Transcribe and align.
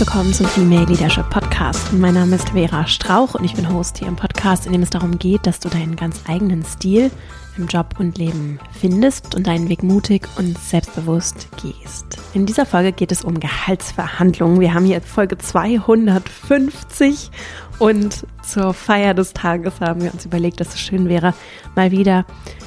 willkommen 0.00 0.32
zum 0.32 0.46
Female 0.46 0.86
Leadership 0.86 1.28
Podcast. 1.28 1.92
Mein 1.92 2.14
Name 2.14 2.36
ist 2.36 2.48
Vera 2.48 2.86
Strauch 2.86 3.34
und 3.34 3.44
ich 3.44 3.52
bin 3.52 3.70
Host 3.70 3.98
hier 3.98 4.08
im 4.08 4.16
Podcast, 4.16 4.64
in 4.64 4.72
dem 4.72 4.80
es 4.80 4.88
darum 4.88 5.18
geht, 5.18 5.46
dass 5.46 5.60
du 5.60 5.68
deinen 5.68 5.94
ganz 5.94 6.22
eigenen 6.26 6.64
Stil 6.64 7.10
im 7.58 7.66
Job 7.66 7.96
und 7.98 8.16
Leben 8.16 8.58
findest 8.72 9.34
und 9.34 9.46
deinen 9.46 9.68
Weg 9.68 9.82
mutig 9.82 10.26
und 10.38 10.58
selbstbewusst 10.58 11.48
gehst. 11.60 12.16
In 12.32 12.46
dieser 12.46 12.64
Folge 12.64 12.92
geht 12.92 13.12
es 13.12 13.24
um 13.24 13.40
Gehaltsverhandlungen. 13.40 14.58
Wir 14.60 14.72
haben 14.72 14.86
hier 14.86 15.02
Folge 15.02 15.36
250 15.36 17.30
und 17.78 18.26
zur 18.42 18.72
Feier 18.72 19.12
des 19.12 19.34
Tages 19.34 19.82
haben 19.82 20.00
wir 20.00 20.14
uns 20.14 20.24
überlegt, 20.24 20.60
dass 20.60 20.68
es 20.68 20.80
schön 20.80 21.10
wäre, 21.10 21.34
mal 21.76 21.90
wieder 21.90 22.24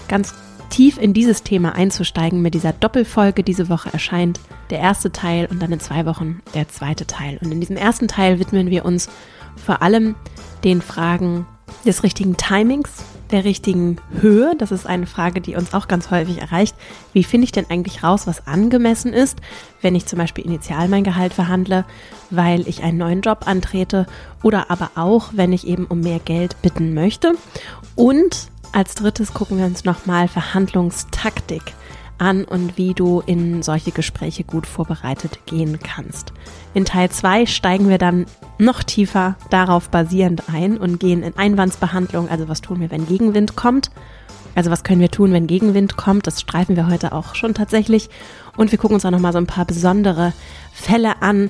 ganz 0.07 0.35
tief 0.73 0.97
in 0.97 1.13
dieses 1.13 1.43
Thema 1.43 1.75
einzusteigen 1.75 2.41
mit 2.41 2.55
dieser 2.55 2.73
Doppelfolge. 2.73 3.43
Diese 3.43 3.69
Woche 3.69 3.93
erscheint 3.93 4.39
der 4.71 4.79
erste 4.79 5.11
Teil 5.11 5.45
und 5.45 5.61
dann 5.61 5.71
in 5.71 5.79
zwei 5.79 6.07
Wochen 6.07 6.41
der 6.55 6.67
zweite 6.67 7.05
Teil. 7.05 7.37
Und 7.43 7.51
in 7.51 7.59
diesem 7.59 7.77
ersten 7.77 8.07
Teil 8.07 8.39
widmen 8.39 8.71
wir 8.71 8.83
uns 8.83 9.07
vor 9.55 9.83
allem 9.83 10.15
den 10.63 10.81
Fragen 10.81 11.45
des 11.85 12.01
richtigen 12.01 12.37
Timings, 12.37 12.89
der 13.29 13.43
richtigen 13.43 13.97
Höhe. 14.19 14.55
Das 14.57 14.71
ist 14.71 14.87
eine 14.87 15.05
Frage, 15.05 15.41
die 15.41 15.55
uns 15.55 15.75
auch 15.75 15.87
ganz 15.87 16.09
häufig 16.09 16.41
erreicht. 16.41 16.75
Wie 17.13 17.23
finde 17.23 17.45
ich 17.45 17.51
denn 17.51 17.69
eigentlich 17.69 18.03
raus, 18.03 18.25
was 18.25 18.47
angemessen 18.47 19.13
ist, 19.13 19.37
wenn 19.83 19.93
ich 19.93 20.07
zum 20.07 20.17
Beispiel 20.17 20.43
initial 20.43 20.87
mein 20.87 21.03
Gehalt 21.03 21.35
verhandle, 21.35 21.85
weil 22.31 22.67
ich 22.67 22.81
einen 22.81 22.97
neuen 22.97 23.21
Job 23.21 23.45
antrete 23.45 24.07
oder 24.41 24.71
aber 24.71 24.89
auch, 24.95 25.33
wenn 25.33 25.53
ich 25.53 25.67
eben 25.67 25.85
um 25.85 25.99
mehr 25.99 26.19
Geld 26.19 26.59
bitten 26.63 26.95
möchte. 26.95 27.33
Und 27.95 28.51
als 28.73 28.95
drittes 28.95 29.33
gucken 29.33 29.57
wir 29.57 29.65
uns 29.65 29.85
nochmal 29.85 30.27
Verhandlungstaktik 30.27 31.73
an 32.17 32.43
und 32.43 32.77
wie 32.77 32.93
du 32.93 33.21
in 33.25 33.63
solche 33.63 33.91
Gespräche 33.91 34.43
gut 34.43 34.67
vorbereitet 34.67 35.45
gehen 35.45 35.79
kannst. 35.79 36.33
In 36.73 36.83
Teil 36.85 37.09
2 37.09 37.45
steigen 37.45 37.87
wir 37.89 37.97
dann 37.97 38.25
noch 38.57 38.83
tiefer 38.83 39.35
darauf 39.49 39.89
basierend 39.89 40.43
ein 40.51 40.77
und 40.77 40.99
gehen 40.99 41.23
in 41.23 41.37
Einwandsbehandlung, 41.37 42.27
also 42.29 42.49
was 42.49 42.61
tun 42.61 42.81
wir, 42.81 42.91
wenn 42.91 43.07
Gegenwind 43.07 43.55
kommt. 43.55 43.89
Also 44.55 44.69
was 44.69 44.83
können 44.83 45.01
wir 45.01 45.09
tun, 45.09 45.33
wenn 45.33 45.47
Gegenwind 45.47 45.97
kommt? 45.97 46.27
Das 46.27 46.39
streifen 46.39 46.75
wir 46.75 46.85
heute 46.87 47.13
auch 47.13 47.33
schon 47.35 47.55
tatsächlich. 47.55 48.11
Und 48.55 48.71
wir 48.71 48.77
gucken 48.77 48.93
uns 48.95 49.05
auch 49.05 49.11
nochmal 49.11 49.33
so 49.33 49.39
ein 49.39 49.47
paar 49.47 49.65
besondere 49.65 50.31
Fälle 50.71 51.23
an, 51.23 51.49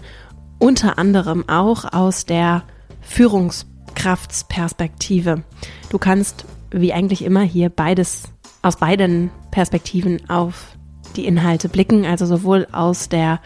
unter 0.58 0.97
anderem 0.97 1.49
auch 1.49 1.91
aus 1.91 2.25
der 2.25 2.63
Führungskraftsperspektive. 3.02 5.43
Du 5.89 5.97
kannst 5.97 6.45
wie 6.73 6.93
eigentlich 6.93 7.23
immer 7.23 7.41
hier 7.41 7.69
beides 7.69 8.23
aus 8.61 8.77
beiden 8.77 9.29
Perspektiven 9.52 10.29
auf 10.29 10.75
die 11.15 11.25
Inhalte 11.25 11.69
blicken, 11.69 12.05
also 12.05 12.25
sowohl 12.25 12.67
aus 12.71 13.09
der 13.09 13.39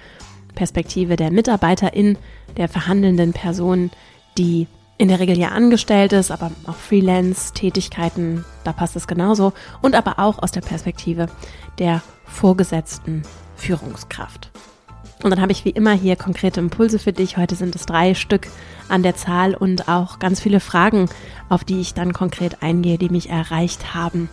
Perspektive 0.55 1.15
der 1.15 1.31
Mitarbeiterin, 1.31 2.17
der 2.55 2.67
verhandelnden 2.69 3.33
Person, 3.33 3.91
die 4.37 4.67
in 4.97 5.09
der 5.09 5.19
Regel 5.19 5.37
ja 5.37 5.49
angestellt 5.49 6.13
ist, 6.13 6.31
aber 6.31 6.51
auch 6.65 6.75
Freelance-Tätigkeiten, 6.75 8.43
da 8.63 8.73
passt 8.73 8.95
es 8.95 9.07
genauso, 9.07 9.53
und 9.81 9.95
aber 9.95 10.17
auch 10.17 10.41
aus 10.41 10.51
der 10.51 10.61
Perspektive 10.61 11.27
der 11.77 12.01
vorgesetzten 12.25 13.21
Führungskraft. 13.55 14.51
Und 15.23 15.31
dann 15.31 15.41
habe 15.41 15.51
ich 15.51 15.65
wie 15.65 15.71
immer 15.71 15.93
hier 15.93 16.15
konkrete 16.15 16.59
Impulse 16.59 16.99
für 16.99 17.13
dich. 17.13 17.37
Heute 17.37 17.55
sind 17.55 17.75
es 17.75 17.85
drei 17.85 18.13
Stück 18.13 18.47
an 18.89 19.03
der 19.03 19.15
Zahl 19.15 19.55
und 19.55 19.87
auch 19.87 20.19
ganz 20.19 20.39
viele 20.39 20.59
Fragen, 20.59 21.09
auf 21.49 21.63
die 21.63 21.79
ich 21.79 21.93
dann 21.93 22.13
konkret 22.13 22.61
eingehe, 22.61 22.97
die 22.97 23.09
mich 23.09 23.29
erreicht 23.29 23.93
haben 23.93 24.29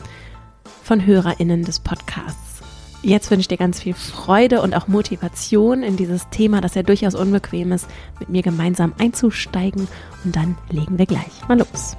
von 0.82 1.04
HörerInnen 1.04 1.64
des 1.64 1.80
Podcasts. 1.80 2.62
Jetzt 3.02 3.30
wünsche 3.30 3.42
ich 3.42 3.48
dir 3.48 3.58
ganz 3.58 3.80
viel 3.80 3.92
Freude 3.92 4.62
und 4.62 4.74
auch 4.74 4.88
Motivation 4.88 5.82
in 5.82 5.96
dieses 5.96 6.28
Thema, 6.30 6.62
das 6.62 6.74
ja 6.74 6.82
durchaus 6.82 7.14
unbequem 7.14 7.70
ist, 7.72 7.86
mit 8.18 8.30
mir 8.30 8.42
gemeinsam 8.42 8.94
einzusteigen 8.98 9.88
und 10.24 10.34
dann 10.34 10.56
legen 10.70 10.98
wir 10.98 11.04
gleich 11.04 11.46
mal 11.46 11.58
los. 11.58 11.98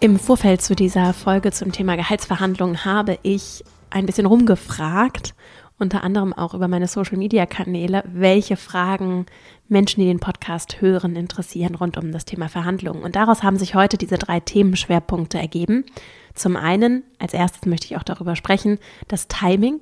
Im 0.00 0.18
Vorfeld 0.18 0.62
zu 0.62 0.74
dieser 0.74 1.12
Folge 1.12 1.50
zum 1.50 1.72
Thema 1.72 1.96
Gehaltsverhandlungen 1.96 2.84
habe 2.84 3.18
ich 3.22 3.64
ein 3.90 4.06
bisschen 4.06 4.26
rumgefragt 4.26 5.34
unter 5.78 6.02
anderem 6.02 6.32
auch 6.32 6.54
über 6.54 6.68
meine 6.68 6.88
Social-Media-Kanäle, 6.88 8.04
welche 8.12 8.56
Fragen 8.56 9.26
Menschen, 9.68 10.00
die 10.00 10.06
den 10.06 10.20
Podcast 10.20 10.80
hören, 10.80 11.14
interessieren 11.14 11.74
rund 11.74 11.96
um 11.96 12.10
das 12.12 12.24
Thema 12.24 12.48
Verhandlungen. 12.48 13.02
Und 13.02 13.16
daraus 13.16 13.42
haben 13.42 13.58
sich 13.58 13.74
heute 13.74 13.96
diese 13.96 14.18
drei 14.18 14.40
Themenschwerpunkte 14.40 15.38
ergeben. 15.38 15.84
Zum 16.34 16.56
einen, 16.56 17.02
als 17.18 17.34
erstes 17.34 17.66
möchte 17.66 17.86
ich 17.86 17.96
auch 17.96 18.02
darüber 18.02 18.36
sprechen, 18.36 18.78
das 19.08 19.28
Timing. 19.28 19.80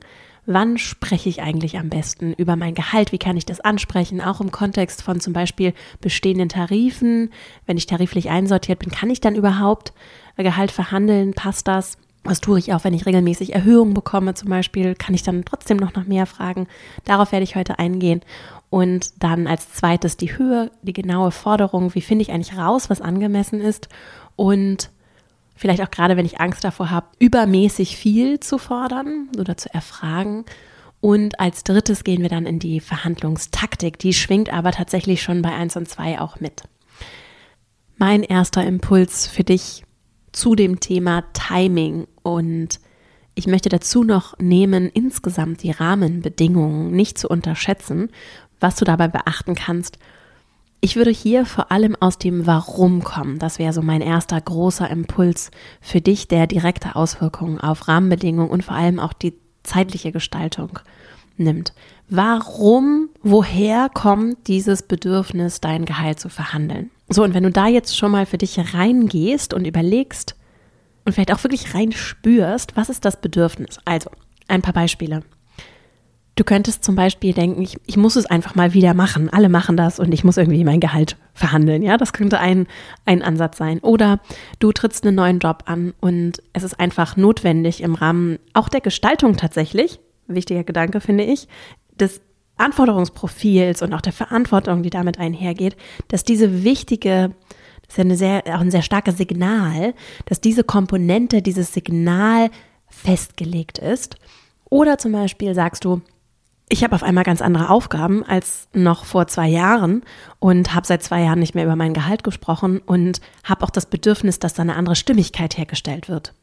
Wann 0.49 0.79
spreche 0.79 1.29
ich 1.29 1.43
eigentlich 1.43 1.77
am 1.77 1.89
besten 1.89 2.33
über 2.33 2.55
mein 2.55 2.75
Gehalt? 2.75 3.11
Wie 3.11 3.19
kann 3.19 3.37
ich 3.37 3.47
das 3.47 3.61
ansprechen? 3.61 4.21
Auch 4.21 4.41
im 4.41 4.53
Kontext 4.53 5.03
von 5.03 5.21
zum 5.21 5.33
Beispiel 5.33 5.75
bestehenden 6.01 6.49
Tarifen. 6.49 7.33
Wenn 7.67 7.77
ich 7.77 7.87
tariflich 7.87 8.31
einsortiert 8.31 8.79
bin, 8.79 8.93
kann 8.93 9.11
ich 9.11 9.21
dann 9.21 9.35
überhaupt 9.35 9.93
Gehalt 10.37 10.71
verhandeln? 10.71 11.35
Passt 11.35 11.67
das? 11.67 11.99
Was 12.27 12.41
tue 12.41 12.59
ich 12.59 12.75
auch, 12.75 12.85
wenn 12.85 12.95
ich 12.95 13.07
regelmäßig 13.07 13.55
Erhöhungen 13.55 13.95
bekomme 13.95 14.35
zum 14.35 14.49
Beispiel? 14.49 14.95
Kann 14.95 15.15
ich 15.15 15.23
dann 15.23 15.45
trotzdem 15.45 15.77
noch 15.77 15.95
nach 15.95 16.07
mehr 16.07 16.27
fragen? 16.27 16.67
Darauf 17.05 17.33
werde 17.33 17.45
ich 17.45 17.57
heute 17.57 17.79
eingehen. 17.79 18.21
Und 18.69 19.23
dann 19.23 19.47
als 19.47 19.73
zweites 19.73 20.17
die 20.17 20.37
Höhe, 20.37 20.71
die 20.83 20.93
genaue 20.93 21.31
Forderung. 21.31 21.95
Wie 21.95 22.01
finde 22.01 22.23
ich 22.23 22.33
eigentlich 22.33 22.59
raus, 22.59 22.91
was 22.91 23.01
angemessen 23.01 23.61
ist? 23.61 23.89
Und 24.35 24.91
vielleicht 25.55 25.83
auch 25.83 25.91
gerade, 25.91 26.17
wenn 26.17 26.27
ich 26.27 26.41
Angst 26.41 26.65
davor 26.65 26.91
habe, 26.91 27.07
übermäßig 27.19 27.97
viel 27.97 28.41
zu 28.41 28.59
fordern 28.59 29.29
oder 29.39 29.57
zu 29.57 29.73
erfragen. 29.73 30.45
Und 31.01 31.39
als 31.39 31.63
drittes 31.63 32.03
gehen 32.03 32.23
wir 32.23 32.29
dann 32.29 32.47
in 32.47 32.59
die 32.59 32.81
Verhandlungstaktik. 32.81 33.99
Die 33.99 34.13
schwingt 34.13 34.53
aber 34.53 34.73
tatsächlich 34.73 35.23
schon 35.23 35.43
bei 35.43 35.53
1 35.53 35.77
und 35.77 35.89
2 35.89 36.21
auch 36.21 36.41
mit. 36.41 36.65
Mein 37.99 38.23
erster 38.23 38.65
Impuls 38.65 39.27
für 39.27 39.45
dich 39.45 39.86
zu 40.37 40.55
dem 40.55 40.81
Thema 40.81 41.25
Timing 41.33 42.07
und 42.23 42.79
ich 43.35 43.47
möchte 43.47 43.71
dazu 43.71 44.05
noch 44.05 44.39
nehmen, 44.39 44.91
insgesamt 44.93 45.63
die 45.63 45.71
Rahmenbedingungen 45.71 46.91
nicht 46.91 47.19
zu 47.19 47.29
unterschätzen, 47.29 48.11
was 48.61 48.77
du 48.77 48.85
dabei 48.85 49.09
beachten 49.09 49.55
kannst. 49.55 49.99
Ich 50.83 50.97
würde 50.97 51.11
hier 51.11 51.47
vor 51.47 51.73
allem 51.73 51.97
aus 51.99 52.19
dem 52.19 52.47
Warum 52.47 53.03
kommen. 53.03 53.39
Das 53.39 53.59
wäre 53.59 53.73
so 53.73 53.81
mein 53.81 54.03
erster 54.03 54.39
großer 54.39 54.89
Impuls 54.91 55.51
für 55.81 56.03
dich, 56.03 56.29
der 56.29 56.47
direkte 56.47 56.97
Auswirkungen 56.97 57.59
auf 57.59 57.89
Rahmenbedingungen 57.89 58.51
und 58.51 58.63
vor 58.63 58.77
allem 58.77 59.01
auch 59.01 59.15
die 59.15 59.35
zeitliche 59.63 60.13
Gestaltung 60.13 60.79
nimmt. 61.39 61.73
Warum, 62.09 63.09
woher 63.23 63.89
kommt 63.89 64.47
dieses 64.47 64.83
Bedürfnis, 64.83 65.61
dein 65.61 65.85
Gehalt 65.85 66.21
zu 66.21 66.29
verhandeln? 66.29 66.91
So, 67.09 67.23
und 67.23 67.35
wenn 67.35 67.43
du 67.43 67.51
da 67.51 67.67
jetzt 67.67 67.97
schon 67.97 68.11
mal 68.11 68.27
für 68.27 68.39
dich 68.39 68.59
reingehst 68.75 69.55
und 69.55 69.67
überlegst 69.67 70.37
und 71.05 71.13
vielleicht 71.13 71.33
auch 71.33 71.43
wirklich 71.45 71.75
reinspürst, 71.75 72.77
was 72.77 72.89
ist 72.89 73.05
das 73.05 73.21
Bedürfnis? 73.21 73.79
Also, 73.85 74.11
ein 74.49 74.63
paar 74.63 74.75
Beispiele. 74.75 75.23
Du 76.37 76.45
könntest 76.45 76.85
zum 76.85 76.97
Beispiel 76.97 77.33
denken, 77.33 77.63
ich, 77.63 77.79
ich 77.87 77.97
muss 77.97 78.15
es 78.15 78.27
einfach 78.27 78.55
mal 78.55 78.75
wieder 78.75 78.93
machen. 78.93 79.31
Alle 79.33 79.49
machen 79.49 79.79
das 79.79 79.99
und 79.99 80.13
ich 80.13 80.23
muss 80.23 80.37
irgendwie 80.37 80.65
mein 80.65 80.81
Gehalt 80.81 81.17
verhandeln. 81.33 81.83
Ja, 81.83 81.97
das 81.97 82.13
könnte 82.13 82.39
ein, 82.39 82.67
ein 83.07 83.23
Ansatz 83.23 83.57
sein. 83.57 83.79
Oder 83.79 84.21
du 84.59 84.71
trittst 84.73 85.07
einen 85.07 85.17
neuen 85.17 85.39
Job 85.39 85.63
an 85.65 85.95
und 85.99 86.43
es 86.53 86.63
ist 86.63 86.79
einfach 86.79 87.17
notwendig 87.17 87.83
im 87.83 87.95
Rahmen 87.95 88.39
auch 88.53 88.69
der 88.69 88.83
Gestaltung 88.83 89.39
tatsächlich, 89.39 89.99
wichtiger 90.29 90.65
Gedanke 90.65 91.01
finde 91.01 91.25
ich, 91.25 91.49
des 91.99 92.21
Anforderungsprofils 92.57 93.83
und 93.83 93.93
auch 93.93 94.01
der 94.01 94.13
Verantwortung, 94.13 94.83
die 94.83 94.91
damit 94.91 95.19
einhergeht, 95.19 95.77
dass 96.09 96.25
diese 96.25 96.65
wichtige, 96.65 97.33
das 97.87 97.99
ist 97.99 98.11
ja 98.11 98.17
sehr, 98.17 98.57
auch 98.57 98.61
ein 98.61 98.71
sehr 98.71 98.83
starkes 98.83 99.19
Signal, 99.19 99.95
dass 100.25 100.41
diese 100.41 100.65
Komponente, 100.65 101.43
dieses 101.43 101.73
Signal 101.73 102.51
festgelegt 102.89 103.79
ist. 103.79 104.17
Oder 104.71 104.99
zum 104.99 105.13
Beispiel 105.13 105.55
sagst 105.55 105.85
du, 105.85 106.01
ich 106.69 106.83
habe 106.83 106.95
auf 106.95 107.05
einmal 107.05 107.25
ganz 107.25 107.43
andere 107.43 107.71
Aufgaben 107.71 108.25
als 108.25 108.69
noch 108.73 109.05
vor 109.05 109.29
zwei 109.29 109.47
Jahren 109.49 110.03
und 110.41 110.75
habe 110.75 110.87
seit 110.87 111.03
zwei 111.03 111.23
Jahren 111.23 111.39
nicht 111.39 111.55
mehr 111.55 111.65
über 111.65 111.77
mein 111.77 111.95
Gehalt 111.95 112.25
gesprochen 112.25 112.81
und 112.85 113.21
habe 113.45 113.65
auch 113.65 113.71
das 113.71 113.87
Bedürfnis, 113.87 114.41
dass 114.41 114.55
da 114.55 114.63
eine 114.63 114.75
andere 114.75 114.97
Stimmigkeit 114.97 115.57
hergestellt 115.57 116.09
wird. 116.09 116.35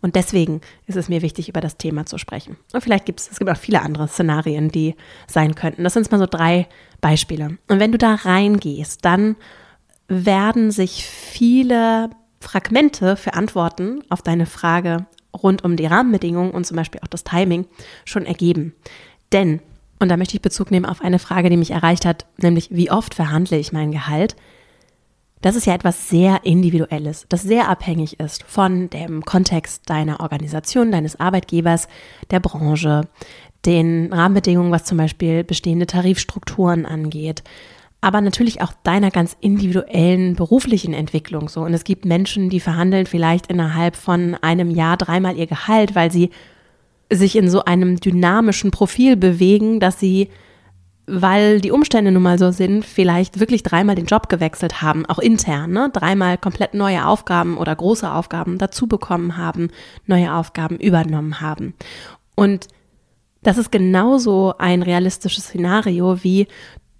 Und 0.00 0.16
deswegen 0.16 0.60
ist 0.86 0.96
es 0.96 1.08
mir 1.08 1.22
wichtig, 1.22 1.48
über 1.48 1.60
das 1.60 1.76
Thema 1.76 2.06
zu 2.06 2.18
sprechen. 2.18 2.56
Und 2.72 2.82
vielleicht 2.82 3.06
gibt 3.06 3.20
es, 3.20 3.30
es 3.30 3.38
gibt 3.38 3.50
auch 3.50 3.56
viele 3.56 3.82
andere 3.82 4.08
Szenarien, 4.08 4.70
die 4.70 4.94
sein 5.26 5.54
könnten. 5.54 5.84
Das 5.84 5.94
sind 5.94 6.10
mal 6.10 6.18
so 6.18 6.26
drei 6.26 6.68
Beispiele. 7.00 7.58
Und 7.68 7.80
wenn 7.80 7.92
du 7.92 7.98
da 7.98 8.14
reingehst, 8.14 9.04
dann 9.04 9.36
werden 10.08 10.70
sich 10.70 11.04
viele 11.06 12.10
Fragmente 12.40 13.16
für 13.16 13.34
Antworten 13.34 14.02
auf 14.08 14.22
deine 14.22 14.46
Frage 14.46 15.06
rund 15.34 15.64
um 15.64 15.76
die 15.76 15.86
Rahmenbedingungen 15.86 16.50
und 16.50 16.66
zum 16.66 16.76
Beispiel 16.76 17.00
auch 17.02 17.08
das 17.08 17.24
Timing 17.24 17.66
schon 18.04 18.26
ergeben. 18.26 18.74
Denn, 19.32 19.60
und 19.98 20.08
da 20.08 20.16
möchte 20.16 20.36
ich 20.36 20.42
Bezug 20.42 20.70
nehmen 20.70 20.86
auf 20.86 21.00
eine 21.00 21.18
Frage, 21.18 21.48
die 21.48 21.56
mich 21.56 21.70
erreicht 21.70 22.04
hat, 22.04 22.26
nämlich 22.36 22.68
wie 22.70 22.90
oft 22.90 23.14
verhandle 23.14 23.56
ich 23.56 23.72
mein 23.72 23.92
Gehalt? 23.92 24.36
Das 25.42 25.56
ist 25.56 25.66
ja 25.66 25.74
etwas 25.74 26.08
sehr 26.08 26.44
Individuelles, 26.44 27.26
das 27.28 27.42
sehr 27.42 27.68
abhängig 27.68 28.18
ist 28.20 28.44
von 28.44 28.88
dem 28.90 29.24
Kontext 29.24 29.90
deiner 29.90 30.20
Organisation, 30.20 30.92
deines 30.92 31.18
Arbeitgebers, 31.18 31.88
der 32.30 32.40
Branche, 32.40 33.02
den 33.66 34.12
Rahmenbedingungen, 34.12 34.72
was 34.72 34.84
zum 34.84 34.98
Beispiel 34.98 35.44
bestehende 35.44 35.86
Tarifstrukturen 35.86 36.86
angeht, 36.86 37.42
aber 38.00 38.20
natürlich 38.20 38.62
auch 38.62 38.72
deiner 38.82 39.10
ganz 39.10 39.36
individuellen 39.40 40.34
beruflichen 40.34 40.92
Entwicklung 40.92 41.48
so. 41.48 41.62
Und 41.62 41.72
es 41.72 41.84
gibt 41.84 42.04
Menschen, 42.04 42.50
die 42.50 42.58
verhandeln 42.58 43.06
vielleicht 43.06 43.46
innerhalb 43.46 43.94
von 43.94 44.36
einem 44.42 44.70
Jahr 44.70 44.96
dreimal 44.96 45.36
ihr 45.36 45.46
Gehalt, 45.46 45.94
weil 45.94 46.10
sie 46.10 46.30
sich 47.12 47.36
in 47.36 47.48
so 47.48 47.64
einem 47.64 47.96
dynamischen 47.96 48.70
Profil 48.72 49.16
bewegen, 49.16 49.78
dass 49.78 50.00
sie, 50.00 50.28
weil 51.06 51.60
die 51.60 51.72
Umstände 51.72 52.12
nun 52.12 52.22
mal 52.22 52.38
so 52.38 52.52
sind, 52.52 52.84
vielleicht 52.84 53.40
wirklich 53.40 53.62
dreimal 53.62 53.96
den 53.96 54.06
Job 54.06 54.28
gewechselt 54.28 54.82
haben, 54.82 55.04
auch 55.06 55.18
intern, 55.18 55.72
ne? 55.72 55.90
dreimal 55.92 56.38
komplett 56.38 56.74
neue 56.74 57.06
Aufgaben 57.06 57.58
oder 57.58 57.74
große 57.74 58.10
Aufgaben 58.10 58.58
dazu 58.58 58.86
bekommen 58.86 59.36
haben, 59.36 59.70
neue 60.06 60.32
Aufgaben 60.32 60.76
übernommen 60.76 61.40
haben. 61.40 61.74
Und 62.36 62.68
das 63.42 63.58
ist 63.58 63.72
genauso 63.72 64.54
ein 64.58 64.82
realistisches 64.82 65.44
Szenario, 65.44 66.22
wie 66.22 66.46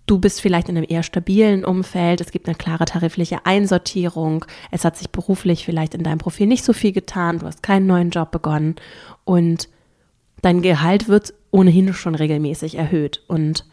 du 0.07 0.19
bist 0.19 0.41
vielleicht 0.41 0.69
in 0.69 0.77
einem 0.77 0.87
eher 0.89 1.05
stabilen 1.05 1.65
Umfeld, 1.65 2.21
es 2.21 2.33
gibt 2.33 2.49
eine 2.49 2.57
klare 2.57 2.85
tarifliche 2.85 3.47
Einsortierung, 3.47 4.45
es 4.73 4.85
hat 4.85 4.97
sich 4.97 5.11
beruflich 5.11 5.65
vielleicht 5.65 5.95
in 5.95 6.03
deinem 6.03 6.19
Profil 6.19 6.49
nicht 6.49 6.65
so 6.65 6.73
viel 6.73 6.93
getan, 6.93 7.39
du 7.39 7.47
hast 7.47 7.63
keinen 7.63 7.87
neuen 7.87 8.11
Job 8.11 8.33
begonnen 8.33 8.75
und 9.25 9.69
dein 10.43 10.61
Gehalt 10.61 11.07
wird 11.07 11.35
ohnehin 11.53 11.95
schon 11.95 12.17
regelmäßig 12.17 12.75
erhöht 12.75 13.23
und 13.29 13.65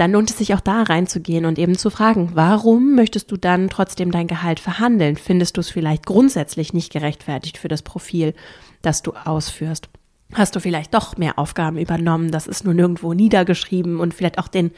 dann 0.00 0.12
lohnt 0.12 0.30
es 0.30 0.38
sich 0.38 0.54
auch 0.54 0.60
da 0.60 0.82
reinzugehen 0.82 1.44
und 1.44 1.58
eben 1.58 1.76
zu 1.76 1.90
fragen, 1.90 2.30
warum 2.32 2.94
möchtest 2.94 3.30
du 3.30 3.36
dann 3.36 3.68
trotzdem 3.68 4.10
dein 4.10 4.28
Gehalt 4.28 4.58
verhandeln? 4.58 5.16
Findest 5.16 5.58
du 5.58 5.60
es 5.60 5.68
vielleicht 5.68 6.06
grundsätzlich 6.06 6.72
nicht 6.72 6.90
gerechtfertigt 6.90 7.58
für 7.58 7.68
das 7.68 7.82
Profil, 7.82 8.32
das 8.80 9.02
du 9.02 9.12
ausführst? 9.12 9.90
Hast 10.32 10.56
du 10.56 10.60
vielleicht 10.60 10.94
doch 10.94 11.18
mehr 11.18 11.38
Aufgaben 11.38 11.76
übernommen? 11.76 12.30
Das 12.30 12.46
ist 12.46 12.64
nur 12.64 12.72
nirgendwo 12.72 13.12
niedergeschrieben 13.12 14.00
und 14.00 14.14
vielleicht 14.14 14.38
auch 14.38 14.48
den 14.48 14.70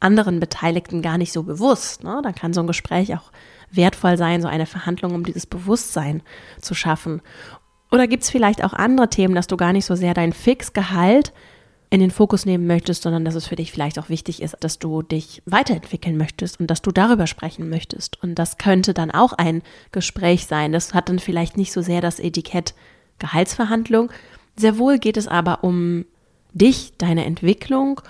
anderen 0.00 0.40
Beteiligten 0.40 1.02
gar 1.02 1.18
nicht 1.18 1.32
so 1.32 1.42
bewusst. 1.42 2.02
Ne? 2.02 2.22
Dann 2.22 2.34
kann 2.34 2.54
so 2.54 2.62
ein 2.62 2.66
Gespräch 2.66 3.14
auch 3.14 3.30
wertvoll 3.70 4.16
sein, 4.16 4.40
so 4.40 4.48
eine 4.48 4.64
Verhandlung, 4.64 5.14
um 5.14 5.26
dieses 5.26 5.44
Bewusstsein 5.44 6.22
zu 6.62 6.74
schaffen. 6.74 7.20
Oder 7.90 8.06
gibt 8.06 8.22
es 8.22 8.30
vielleicht 8.30 8.64
auch 8.64 8.72
andere 8.72 9.10
Themen, 9.10 9.34
dass 9.34 9.48
du 9.48 9.58
gar 9.58 9.74
nicht 9.74 9.84
so 9.84 9.96
sehr 9.96 10.14
dein 10.14 10.32
Fixgehalt 10.32 11.34
in 11.92 12.00
den 12.00 12.10
Fokus 12.10 12.46
nehmen 12.46 12.66
möchtest, 12.66 13.02
sondern 13.02 13.22
dass 13.22 13.34
es 13.34 13.46
für 13.46 13.54
dich 13.54 13.70
vielleicht 13.70 13.98
auch 13.98 14.08
wichtig 14.08 14.40
ist, 14.40 14.56
dass 14.60 14.78
du 14.78 15.02
dich 15.02 15.42
weiterentwickeln 15.44 16.16
möchtest 16.16 16.58
und 16.58 16.68
dass 16.68 16.80
du 16.80 16.90
darüber 16.90 17.26
sprechen 17.26 17.68
möchtest. 17.68 18.22
Und 18.22 18.36
das 18.36 18.56
könnte 18.56 18.94
dann 18.94 19.10
auch 19.10 19.34
ein 19.34 19.60
Gespräch 19.92 20.46
sein. 20.46 20.72
Das 20.72 20.94
hat 20.94 21.10
dann 21.10 21.18
vielleicht 21.18 21.58
nicht 21.58 21.70
so 21.70 21.82
sehr 21.82 22.00
das 22.00 22.18
Etikett 22.18 22.72
Gehaltsverhandlung. 23.18 24.10
Sehr 24.56 24.78
wohl 24.78 24.98
geht 24.98 25.18
es 25.18 25.28
aber 25.28 25.64
um 25.64 26.06
dich, 26.54 26.94
deine 26.96 27.26
Entwicklung 27.26 28.00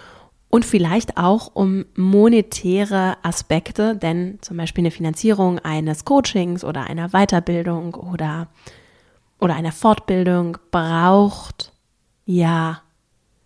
und 0.49 0.65
vielleicht 0.65 1.17
auch 1.17 1.51
um 1.53 1.85
monetäre 1.97 3.17
Aspekte, 3.25 3.97
denn 3.97 4.39
zum 4.43 4.59
Beispiel 4.59 4.83
eine 4.83 4.93
Finanzierung 4.93 5.59
eines 5.59 6.05
Coachings 6.05 6.63
oder 6.63 6.85
einer 6.85 7.09
Weiterbildung 7.09 7.95
oder, 7.95 8.47
oder 9.41 9.57
einer 9.57 9.73
Fortbildung 9.73 10.57
braucht 10.71 11.73
ja 12.27 12.81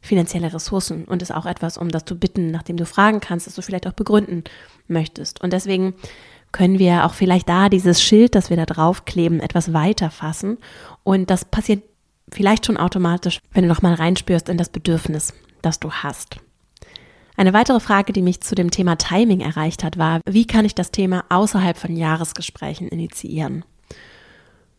finanzielle 0.06 0.52
Ressourcen 0.52 1.04
und 1.04 1.22
ist 1.22 1.34
auch 1.34 1.46
etwas, 1.46 1.76
um 1.78 1.90
das 1.90 2.04
zu 2.04 2.18
bitten, 2.18 2.50
nachdem 2.50 2.76
du 2.76 2.86
fragen 2.86 3.20
kannst, 3.20 3.46
dass 3.46 3.54
du 3.54 3.62
vielleicht 3.62 3.86
auch 3.86 3.92
begründen 3.92 4.44
möchtest. 4.88 5.42
Und 5.42 5.52
deswegen 5.52 5.94
können 6.52 6.78
wir 6.78 7.04
auch 7.04 7.14
vielleicht 7.14 7.48
da 7.48 7.68
dieses 7.68 8.02
Schild, 8.02 8.34
das 8.34 8.50
wir 8.50 8.56
da 8.56 8.66
draufkleben, 8.66 9.40
etwas 9.40 9.72
weiter 9.72 10.10
fassen. 10.10 10.58
Und 11.04 11.30
das 11.30 11.44
passiert 11.44 11.82
vielleicht 12.32 12.66
schon 12.66 12.76
automatisch, 12.76 13.40
wenn 13.52 13.62
du 13.62 13.68
nochmal 13.68 13.94
reinspürst 13.94 14.48
in 14.48 14.56
das 14.56 14.70
Bedürfnis, 14.70 15.34
das 15.62 15.80
du 15.80 15.90
hast. 15.90 16.36
Eine 17.36 17.52
weitere 17.52 17.80
Frage, 17.80 18.14
die 18.14 18.22
mich 18.22 18.40
zu 18.40 18.54
dem 18.54 18.70
Thema 18.70 18.96
Timing 18.96 19.40
erreicht 19.40 19.84
hat, 19.84 19.98
war, 19.98 20.20
wie 20.26 20.46
kann 20.46 20.64
ich 20.64 20.74
das 20.74 20.90
Thema 20.90 21.24
außerhalb 21.28 21.76
von 21.76 21.94
Jahresgesprächen 21.94 22.88
initiieren? 22.88 23.64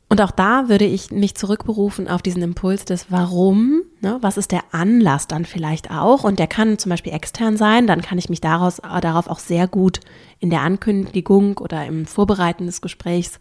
Und 0.10 0.22
auch 0.22 0.32
da 0.32 0.70
würde 0.70 0.86
ich 0.86 1.12
mich 1.12 1.36
zurückberufen 1.36 2.08
auf 2.08 2.22
diesen 2.22 2.42
Impuls 2.42 2.86
des 2.86 3.12
Warum, 3.12 3.84
ne? 4.02 4.18
was 4.22 4.38
ist 4.38 4.52
der 4.52 4.64
Anlass 4.72 5.28
dann 5.28 5.46
vielleicht 5.46 5.92
auch? 5.92 6.24
Und 6.24 6.40
der 6.40 6.48
kann 6.48 6.78
zum 6.78 6.90
Beispiel 6.90 7.14
extern 7.14 7.58
sein, 7.58 7.88
dann 7.88 8.02
kann 8.02 8.18
ich 8.18 8.30
mich 8.30 8.42
daraus, 8.42 8.82
darauf 9.02 9.28
auch 9.28 9.40
sehr 9.40 9.68
gut 9.68 10.00
in 10.40 10.50
der 10.50 10.62
Ankündigung 10.62 11.58
oder 11.58 11.86
im 11.86 12.06
Vorbereiten 12.06 12.66
des 12.66 12.82
Gesprächs 12.82 13.40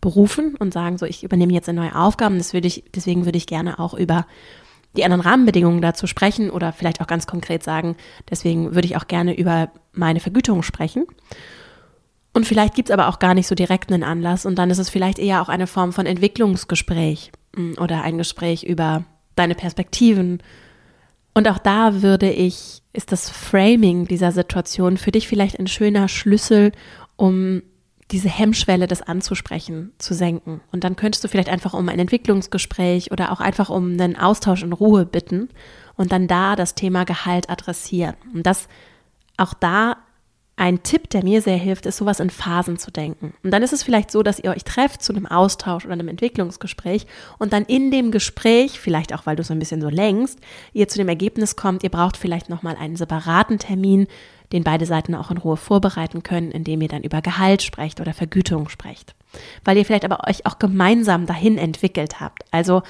berufen 0.00 0.54
und 0.56 0.72
sagen, 0.72 0.98
so 0.98 1.06
ich 1.06 1.24
übernehme 1.24 1.52
jetzt 1.52 1.68
eine 1.68 1.80
neue 1.80 1.96
Aufgabe. 1.96 2.36
Das 2.36 2.52
würde 2.52 2.68
ich, 2.68 2.84
deswegen 2.94 3.24
würde 3.24 3.38
ich 3.38 3.46
gerne 3.46 3.78
auch 3.78 3.94
über 3.94 4.26
die 4.96 5.04
anderen 5.04 5.20
Rahmenbedingungen 5.20 5.82
dazu 5.82 6.06
sprechen 6.06 6.50
oder 6.50 6.72
vielleicht 6.72 7.00
auch 7.00 7.06
ganz 7.06 7.26
konkret 7.26 7.62
sagen, 7.62 7.96
deswegen 8.30 8.74
würde 8.74 8.86
ich 8.86 8.96
auch 8.96 9.06
gerne 9.06 9.36
über 9.36 9.70
meine 9.92 10.20
Vergütung 10.20 10.62
sprechen. 10.62 11.06
Und 12.32 12.46
vielleicht 12.46 12.74
gibt 12.74 12.90
es 12.90 12.92
aber 12.92 13.08
auch 13.08 13.18
gar 13.18 13.34
nicht 13.34 13.46
so 13.46 13.54
direkt 13.54 13.90
einen 13.90 14.02
Anlass 14.02 14.46
und 14.46 14.56
dann 14.56 14.70
ist 14.70 14.78
es 14.78 14.90
vielleicht 14.90 15.18
eher 15.18 15.40
auch 15.40 15.48
eine 15.48 15.66
Form 15.66 15.92
von 15.92 16.06
Entwicklungsgespräch 16.06 17.32
mm, 17.56 17.74
oder 17.78 18.02
ein 18.02 18.18
Gespräch 18.18 18.62
über 18.62 19.04
deine 19.36 19.54
Perspektiven. 19.54 20.42
Und 21.34 21.48
auch 21.48 21.58
da 21.58 22.02
würde 22.02 22.30
ich, 22.30 22.82
ist 22.92 23.12
das 23.12 23.30
Framing 23.30 24.06
dieser 24.06 24.32
Situation 24.32 24.96
für 24.96 25.12
dich 25.12 25.28
vielleicht 25.28 25.58
ein 25.58 25.66
schöner 25.66 26.08
Schlüssel, 26.08 26.72
um 27.16 27.62
diese 28.10 28.28
Hemmschwelle, 28.28 28.86
das 28.86 29.02
anzusprechen, 29.02 29.92
zu 29.98 30.14
senken. 30.14 30.60
Und 30.70 30.84
dann 30.84 30.96
könntest 30.96 31.24
du 31.24 31.28
vielleicht 31.28 31.48
einfach 31.48 31.74
um 31.74 31.88
ein 31.88 31.98
Entwicklungsgespräch 31.98 33.10
oder 33.10 33.32
auch 33.32 33.40
einfach 33.40 33.68
um 33.68 33.92
einen 33.92 34.16
Austausch 34.16 34.62
in 34.62 34.72
Ruhe 34.72 35.06
bitten 35.06 35.48
und 35.96 36.12
dann 36.12 36.28
da 36.28 36.54
das 36.56 36.74
Thema 36.74 37.04
Gehalt 37.04 37.50
adressieren. 37.50 38.14
Und 38.32 38.46
das 38.46 38.68
auch 39.36 39.54
da 39.54 39.96
ein 40.56 40.82
Tipp, 40.82 41.10
der 41.10 41.22
mir 41.22 41.42
sehr 41.42 41.58
hilft, 41.58 41.84
ist, 41.84 41.98
sowas 41.98 42.18
in 42.18 42.30
Phasen 42.30 42.78
zu 42.78 42.90
denken. 42.90 43.34
Und 43.42 43.50
dann 43.50 43.62
ist 43.62 43.74
es 43.74 43.82
vielleicht 43.82 44.10
so, 44.10 44.22
dass 44.22 44.38
ihr 44.38 44.50
euch 44.50 44.64
trefft 44.64 45.02
zu 45.02 45.12
einem 45.12 45.26
Austausch 45.26 45.84
oder 45.84 45.92
einem 45.92 46.08
Entwicklungsgespräch 46.08 47.06
und 47.38 47.52
dann 47.52 47.64
in 47.64 47.90
dem 47.90 48.10
Gespräch, 48.10 48.80
vielleicht 48.80 49.14
auch, 49.14 49.26
weil 49.26 49.36
du 49.36 49.44
so 49.44 49.52
ein 49.52 49.58
bisschen 49.58 49.82
so 49.82 49.90
längst, 49.90 50.38
ihr 50.72 50.88
zu 50.88 50.96
dem 50.96 51.08
Ergebnis 51.08 51.56
kommt, 51.56 51.82
ihr 51.82 51.90
braucht 51.90 52.16
vielleicht 52.16 52.48
nochmal 52.48 52.76
einen 52.76 52.96
separaten 52.96 53.58
Termin 53.58 54.06
den 54.52 54.64
beide 54.64 54.86
Seiten 54.86 55.14
auch 55.14 55.30
in 55.30 55.38
Ruhe 55.38 55.56
vorbereiten 55.56 56.22
können, 56.22 56.50
indem 56.50 56.80
ihr 56.80 56.88
dann 56.88 57.02
über 57.02 57.20
Gehalt 57.20 57.62
sprecht 57.62 58.00
oder 58.00 58.14
Vergütung 58.14 58.68
sprecht. 58.68 59.14
Weil 59.64 59.76
ihr 59.76 59.84
vielleicht 59.84 60.04
aber 60.04 60.28
euch 60.28 60.46
auch 60.46 60.58
gemeinsam 60.58 61.26
dahin 61.26 61.58
entwickelt 61.58 62.20
habt. 62.20 62.44
Also 62.50 62.82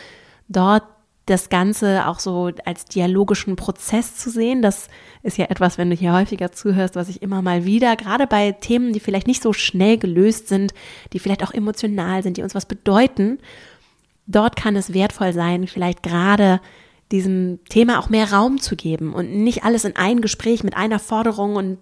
dort 0.48 0.84
das 1.26 1.48
Ganze 1.48 2.06
auch 2.06 2.20
so 2.20 2.52
als 2.64 2.84
dialogischen 2.84 3.56
Prozess 3.56 4.16
zu 4.16 4.30
sehen. 4.30 4.62
Das 4.62 4.88
ist 5.24 5.38
ja 5.38 5.46
etwas, 5.46 5.76
wenn 5.76 5.90
du 5.90 5.96
hier 5.96 6.12
häufiger 6.12 6.52
zuhörst, 6.52 6.94
was 6.94 7.08
ich 7.08 7.20
immer 7.20 7.42
mal 7.42 7.64
wieder, 7.64 7.96
gerade 7.96 8.28
bei 8.28 8.52
Themen, 8.52 8.92
die 8.92 9.00
vielleicht 9.00 9.26
nicht 9.26 9.42
so 9.42 9.52
schnell 9.52 9.98
gelöst 9.98 10.46
sind, 10.46 10.72
die 11.12 11.18
vielleicht 11.18 11.42
auch 11.42 11.52
emotional 11.52 12.22
sind, 12.22 12.36
die 12.36 12.42
uns 12.42 12.54
was 12.54 12.66
bedeuten, 12.66 13.38
dort 14.28 14.54
kann 14.54 14.76
es 14.76 14.94
wertvoll 14.94 15.32
sein, 15.32 15.66
vielleicht 15.66 16.04
gerade 16.04 16.60
diesem 17.10 17.58
Thema 17.68 17.98
auch 17.98 18.08
mehr 18.08 18.32
Raum 18.32 18.60
zu 18.60 18.76
geben 18.76 19.12
und 19.12 19.30
nicht 19.30 19.64
alles 19.64 19.84
in 19.84 19.96
ein 19.96 20.20
Gespräch 20.20 20.62
mit 20.62 20.76
einer 20.76 20.98
Forderung 21.00 21.56
und 21.56 21.78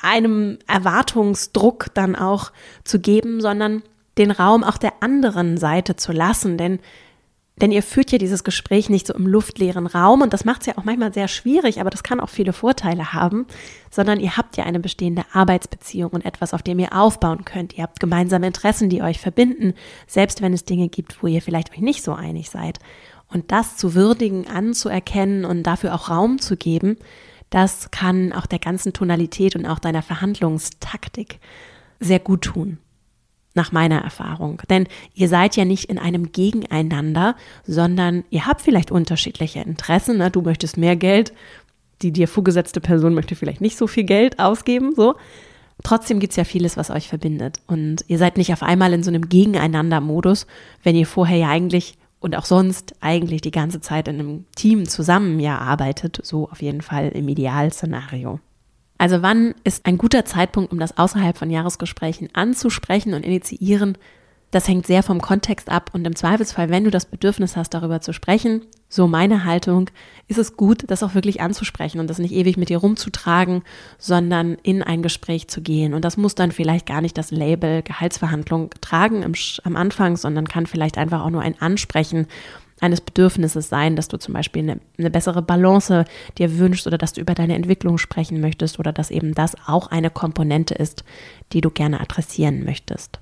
einem 0.00 0.58
Erwartungsdruck 0.66 1.86
dann 1.94 2.16
auch 2.16 2.52
zu 2.84 2.98
geben, 2.98 3.40
sondern 3.40 3.82
den 4.18 4.30
Raum 4.30 4.64
auch 4.64 4.78
der 4.78 4.94
anderen 5.00 5.58
Seite 5.58 5.96
zu 5.96 6.12
lassen, 6.12 6.58
denn 6.58 6.80
denn 7.60 7.72
ihr 7.72 7.82
führt 7.82 8.12
ja 8.12 8.18
dieses 8.18 8.44
Gespräch 8.44 8.88
nicht 8.88 9.06
so 9.06 9.14
im 9.14 9.26
luftleeren 9.26 9.86
Raum 9.86 10.22
und 10.22 10.32
das 10.32 10.44
macht 10.44 10.62
es 10.62 10.66
ja 10.66 10.78
auch 10.78 10.84
manchmal 10.84 11.12
sehr 11.12 11.28
schwierig, 11.28 11.80
aber 11.80 11.90
das 11.90 12.02
kann 12.02 12.20
auch 12.20 12.28
viele 12.28 12.52
Vorteile 12.52 13.12
haben, 13.12 13.46
sondern 13.90 14.20
ihr 14.20 14.36
habt 14.36 14.56
ja 14.56 14.64
eine 14.64 14.80
bestehende 14.80 15.24
Arbeitsbeziehung 15.32 16.10
und 16.10 16.24
etwas, 16.24 16.54
auf 16.54 16.62
dem 16.62 16.78
ihr 16.78 16.96
aufbauen 16.96 17.44
könnt. 17.44 17.76
Ihr 17.76 17.82
habt 17.82 18.00
gemeinsame 18.00 18.46
Interessen, 18.46 18.88
die 18.88 19.02
euch 19.02 19.20
verbinden, 19.20 19.74
selbst 20.06 20.42
wenn 20.42 20.52
es 20.52 20.64
Dinge 20.64 20.88
gibt, 20.88 21.22
wo 21.22 21.26
ihr 21.26 21.42
vielleicht 21.42 21.72
euch 21.72 21.80
nicht 21.80 22.02
so 22.02 22.12
einig 22.12 22.50
seid. 22.50 22.78
Und 23.28 23.52
das 23.52 23.76
zu 23.76 23.94
würdigen, 23.94 24.46
anzuerkennen 24.48 25.44
und 25.44 25.62
dafür 25.62 25.94
auch 25.94 26.10
Raum 26.10 26.40
zu 26.40 26.56
geben, 26.56 26.96
das 27.50 27.90
kann 27.90 28.32
auch 28.32 28.46
der 28.46 28.58
ganzen 28.58 28.92
Tonalität 28.92 29.56
und 29.56 29.66
auch 29.66 29.78
deiner 29.78 30.02
Verhandlungstaktik 30.02 31.40
sehr 31.98 32.20
gut 32.20 32.42
tun. 32.42 32.78
Nach 33.54 33.72
meiner 33.72 34.00
Erfahrung. 34.00 34.62
Denn 34.70 34.86
ihr 35.14 35.28
seid 35.28 35.56
ja 35.56 35.64
nicht 35.64 35.86
in 35.86 35.98
einem 35.98 36.30
Gegeneinander, 36.30 37.34
sondern 37.66 38.24
ihr 38.30 38.46
habt 38.46 38.60
vielleicht 38.60 38.92
unterschiedliche 38.92 39.60
Interessen. 39.60 40.18
Ne? 40.18 40.30
Du 40.30 40.40
möchtest 40.40 40.76
mehr 40.76 40.94
Geld, 40.94 41.32
die 42.02 42.12
dir 42.12 42.28
vorgesetzte 42.28 42.80
Person 42.80 43.14
möchte 43.14 43.34
vielleicht 43.34 43.60
nicht 43.60 43.76
so 43.76 43.86
viel 43.86 44.04
Geld 44.04 44.38
ausgeben, 44.38 44.94
so. 44.94 45.16
Trotzdem 45.82 46.20
gibt 46.20 46.32
es 46.32 46.36
ja 46.36 46.44
vieles, 46.44 46.76
was 46.76 46.90
euch 46.90 47.08
verbindet. 47.08 47.58
Und 47.66 48.04
ihr 48.06 48.18
seid 48.18 48.36
nicht 48.36 48.52
auf 48.52 48.62
einmal 48.62 48.92
in 48.92 49.02
so 49.02 49.10
einem 49.10 49.28
Gegeneinander-Modus, 49.28 50.46
wenn 50.82 50.94
ihr 50.94 51.06
vorher 51.06 51.38
ja 51.38 51.48
eigentlich 51.48 51.94
und 52.20 52.36
auch 52.36 52.44
sonst 52.44 52.94
eigentlich 53.00 53.40
die 53.40 53.50
ganze 53.50 53.80
Zeit 53.80 54.06
in 54.06 54.20
einem 54.20 54.44
Team 54.54 54.86
zusammen 54.86 55.40
ja 55.40 55.58
arbeitet, 55.58 56.20
so 56.22 56.50
auf 56.50 56.60
jeden 56.60 56.82
Fall 56.82 57.08
im 57.08 57.28
Idealszenario. 57.28 58.40
Also 59.00 59.22
wann 59.22 59.54
ist 59.64 59.86
ein 59.86 59.96
guter 59.96 60.26
Zeitpunkt, 60.26 60.72
um 60.72 60.78
das 60.78 60.98
außerhalb 60.98 61.38
von 61.38 61.48
Jahresgesprächen 61.48 62.28
anzusprechen 62.34 63.14
und 63.14 63.24
initiieren? 63.24 63.96
Das 64.50 64.68
hängt 64.68 64.86
sehr 64.86 65.02
vom 65.02 65.22
Kontext 65.22 65.70
ab 65.70 65.92
und 65.94 66.06
im 66.06 66.14
Zweifelsfall, 66.14 66.68
wenn 66.68 66.84
du 66.84 66.90
das 66.90 67.06
Bedürfnis 67.06 67.56
hast, 67.56 67.70
darüber 67.70 68.02
zu 68.02 68.12
sprechen, 68.12 68.66
so 68.90 69.06
meine 69.06 69.44
Haltung, 69.44 69.88
ist 70.28 70.36
es 70.36 70.54
gut, 70.54 70.84
das 70.88 71.02
auch 71.02 71.14
wirklich 71.14 71.40
anzusprechen 71.40 71.98
und 71.98 72.10
das 72.10 72.18
nicht 72.18 72.34
ewig 72.34 72.58
mit 72.58 72.68
dir 72.68 72.76
rumzutragen, 72.76 73.62
sondern 73.96 74.58
in 74.62 74.82
ein 74.82 75.00
Gespräch 75.00 75.48
zu 75.48 75.62
gehen. 75.62 75.94
Und 75.94 76.04
das 76.04 76.18
muss 76.18 76.34
dann 76.34 76.52
vielleicht 76.52 76.84
gar 76.84 77.00
nicht 77.00 77.16
das 77.16 77.30
Label 77.30 77.80
Gehaltsverhandlung 77.80 78.74
tragen 78.82 79.24
am, 79.24 79.32
am 79.64 79.76
Anfang, 79.76 80.18
sondern 80.18 80.46
kann 80.46 80.66
vielleicht 80.66 80.98
einfach 80.98 81.24
auch 81.24 81.30
nur 81.30 81.40
ein 81.40 81.58
Ansprechen 81.58 82.26
eines 82.80 83.00
Bedürfnisses 83.00 83.68
sein, 83.68 83.96
dass 83.96 84.08
du 84.08 84.18
zum 84.18 84.34
Beispiel 84.34 84.62
eine, 84.62 84.80
eine, 84.98 85.10
bessere 85.10 85.42
Balance 85.42 86.04
dir 86.38 86.58
wünschst 86.58 86.86
oder 86.86 86.98
dass 86.98 87.12
du 87.12 87.20
über 87.20 87.34
deine 87.34 87.54
Entwicklung 87.54 87.98
sprechen 87.98 88.40
möchtest 88.40 88.78
oder 88.78 88.92
dass 88.92 89.10
eben 89.10 89.34
das 89.34 89.56
auch 89.66 89.88
eine 89.88 90.10
Komponente 90.10 90.74
ist, 90.74 91.04
die 91.52 91.60
du 91.60 91.70
gerne 91.70 92.00
adressieren 92.00 92.64
möchtest. 92.64 93.18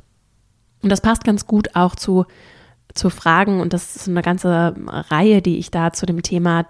Und 0.83 0.91
das 0.91 1.01
passt 1.01 1.25
ganz 1.25 1.47
gut 1.47 1.75
auch 1.75 1.97
zu, 1.97 2.25
zu 2.95 3.11
Fragen 3.11 3.61
und 3.61 3.73
das 3.73 3.97
ist 3.97 4.09
eine 4.09 4.23
ganze 4.23 4.75
Reihe, 4.87 5.43
die 5.43 5.59
ich 5.59 5.71
da 5.71 5.93
zu 5.93 6.07
dem 6.07 6.23
Thema 6.23 6.67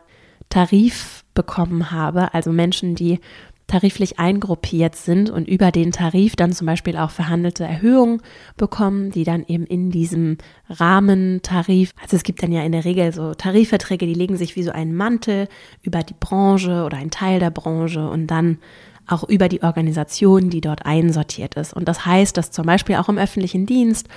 Tarif 0.48 1.24
bekommen 1.34 1.90
habe. 1.90 2.32
Also 2.32 2.52
Menschen, 2.52 2.94
die 2.94 3.20
tariflich 3.68 4.18
eingruppiert 4.18 4.96
sind 4.96 5.30
und 5.30 5.46
über 5.46 5.70
den 5.70 5.92
Tarif 5.92 6.34
dann 6.34 6.52
zum 6.52 6.66
Beispiel 6.66 6.96
auch 6.96 7.10
verhandelte 7.10 7.64
Erhöhungen 7.64 8.22
bekommen, 8.56 9.10
die 9.12 9.24
dann 9.24 9.44
eben 9.46 9.64
in 9.64 9.90
diesem 9.90 10.38
Rahmentarif, 10.68 11.92
also 12.02 12.16
es 12.16 12.24
gibt 12.24 12.42
dann 12.42 12.50
ja 12.50 12.62
in 12.62 12.72
der 12.72 12.84
Regel 12.84 13.12
so 13.12 13.34
Tarifverträge, 13.34 14.06
die 14.06 14.14
legen 14.14 14.36
sich 14.36 14.56
wie 14.56 14.62
so 14.62 14.72
einen 14.72 14.96
Mantel 14.96 15.48
über 15.82 16.02
die 16.02 16.16
Branche 16.18 16.84
oder 16.84 16.96
einen 16.96 17.10
Teil 17.10 17.38
der 17.38 17.50
Branche 17.50 18.08
und 18.08 18.26
dann 18.26 18.58
auch 19.06 19.24
über 19.24 19.48
die 19.48 19.62
Organisation, 19.62 20.50
die 20.50 20.60
dort 20.60 20.84
einsortiert 20.86 21.54
ist. 21.54 21.72
Und 21.72 21.88
das 21.88 22.04
heißt, 22.04 22.36
dass 22.36 22.50
zum 22.50 22.66
Beispiel 22.66 22.96
auch 22.96 23.08
im 23.08 23.18
öffentlichen 23.18 23.66
Dienst 23.66 24.08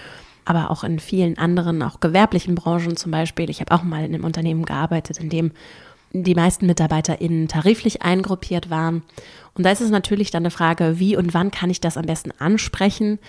aber 0.44 0.72
auch 0.72 0.84
in 0.84 1.00
vielen 1.00 1.38
anderen, 1.38 1.84
auch 1.84 2.00
gewerblichen 2.00 2.56
Branchen 2.56 2.98
zum 2.98 3.12
Beispiel. 3.12 3.50
Ich 3.50 3.62
habe 3.62 3.74
auch 3.74 3.84
mal 3.84 4.04
in 4.04 4.14
einem 4.14 4.24
Unternehmen 4.24 4.66
gearbeitet, 4.66 5.20
in 5.20 5.30
dem 5.30 5.52
die 6.14 6.36
meisten 6.36 6.66
MitarbeiterInnen 6.66 7.48
tariflich 7.48 8.02
eingruppiert 8.02 8.70
waren. 8.70 9.04
Und 9.54 9.66
da 9.66 9.72
ist 9.72 9.82
es 9.82 9.90
natürlich 9.90 10.32
dann 10.32 10.44
eine 10.44 10.52
Frage, 10.52 11.00
wie 11.00 11.16
und 11.16 11.34
wann 11.34 11.52
kann 11.52 11.70
ich 11.70 11.82
das 11.82 11.98
am 11.98 12.06
besten 12.06 12.32
ansprechen, 12.40 13.20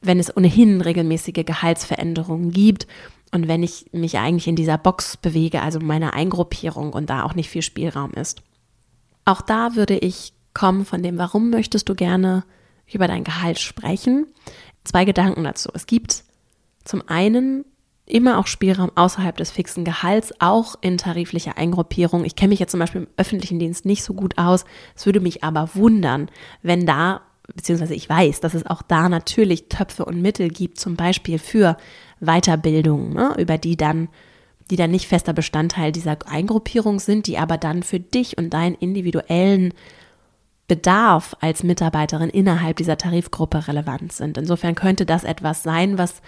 wenn 0.00 0.18
es 0.18 0.34
ohnehin 0.36 0.80
regelmäßige 0.80 1.44
Gehaltsveränderungen 1.44 2.50
gibt 2.50 2.86
und 3.32 3.48
wenn 3.48 3.62
ich 3.62 3.86
mich 3.92 4.18
eigentlich 4.18 4.48
in 4.48 4.56
dieser 4.56 4.78
Box 4.78 5.16
bewege, 5.16 5.62
also 5.62 5.80
meiner 5.80 6.14
Eingruppierung 6.14 6.92
und 6.92 7.10
da 7.10 7.24
auch 7.24 7.34
nicht 7.34 7.50
viel 7.50 7.62
Spielraum 7.62 8.12
ist. 8.12 8.42
Auch 9.24 9.40
da 9.40 9.74
würde 9.74 9.98
ich 9.98 10.32
kommen 10.54 10.84
von 10.84 11.02
dem, 11.02 11.18
warum 11.18 11.50
möchtest 11.50 11.88
du 11.88 11.94
gerne 11.94 12.44
über 12.90 13.08
dein 13.08 13.24
Gehalt 13.24 13.58
sprechen? 13.58 14.26
Zwei 14.84 15.04
Gedanken 15.04 15.44
dazu. 15.44 15.68
Es 15.74 15.86
gibt 15.86 16.24
zum 16.84 17.02
einen 17.08 17.64
immer 18.06 18.38
auch 18.38 18.46
Spielraum 18.46 18.90
außerhalb 18.94 19.36
des 19.36 19.50
fixen 19.50 19.84
Gehalts, 19.84 20.32
auch 20.38 20.76
in 20.80 20.96
tariflicher 20.96 21.58
Eingruppierung. 21.58 22.24
Ich 22.24 22.36
kenne 22.36 22.50
mich 22.50 22.60
jetzt 22.60 22.70
zum 22.70 22.80
Beispiel 22.80 23.02
im 23.02 23.08
öffentlichen 23.16 23.58
Dienst 23.58 23.84
nicht 23.84 24.04
so 24.04 24.14
gut 24.14 24.38
aus. 24.38 24.64
Es 24.94 25.06
würde 25.06 25.20
mich 25.20 25.42
aber 25.42 25.70
wundern, 25.74 26.30
wenn 26.62 26.86
da, 26.86 27.22
beziehungsweise 27.54 27.94
ich 27.94 28.08
weiß, 28.08 28.40
dass 28.40 28.54
es 28.54 28.66
auch 28.66 28.82
da 28.82 29.08
natürlich 29.08 29.68
Töpfe 29.68 30.04
und 30.04 30.22
Mittel 30.22 30.48
gibt, 30.48 30.78
zum 30.78 30.94
Beispiel 30.94 31.38
für 31.38 31.76
Weiterbildung, 32.20 33.12
ne, 33.12 33.34
über 33.38 33.58
die 33.58 33.76
dann, 33.76 34.08
die 34.70 34.76
dann 34.76 34.92
nicht 34.92 35.08
fester 35.08 35.32
Bestandteil 35.32 35.90
dieser 35.90 36.16
Eingruppierung 36.26 37.00
sind, 37.00 37.26
die 37.26 37.38
aber 37.38 37.58
dann 37.58 37.82
für 37.82 38.00
dich 38.00 38.38
und 38.38 38.50
deinen 38.50 38.76
individuellen 38.76 39.74
Bedarf 40.68 41.36
als 41.40 41.62
Mitarbeiterin 41.62 42.30
innerhalb 42.30 42.76
dieser 42.76 42.98
Tarifgruppe 42.98 43.68
relevant 43.68 44.12
sind. 44.12 44.38
Insofern 44.38 44.74
könnte 44.74 45.06
das 45.06 45.22
etwas 45.22 45.62
sein, 45.62 45.98
was 45.98 46.22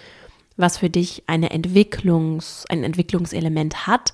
was 0.59 0.77
für 0.77 0.89
dich 0.89 1.23
eine 1.27 1.51
Entwicklungs, 1.51 2.65
ein 2.69 2.83
Entwicklungselement 2.83 3.87
hat 3.87 4.13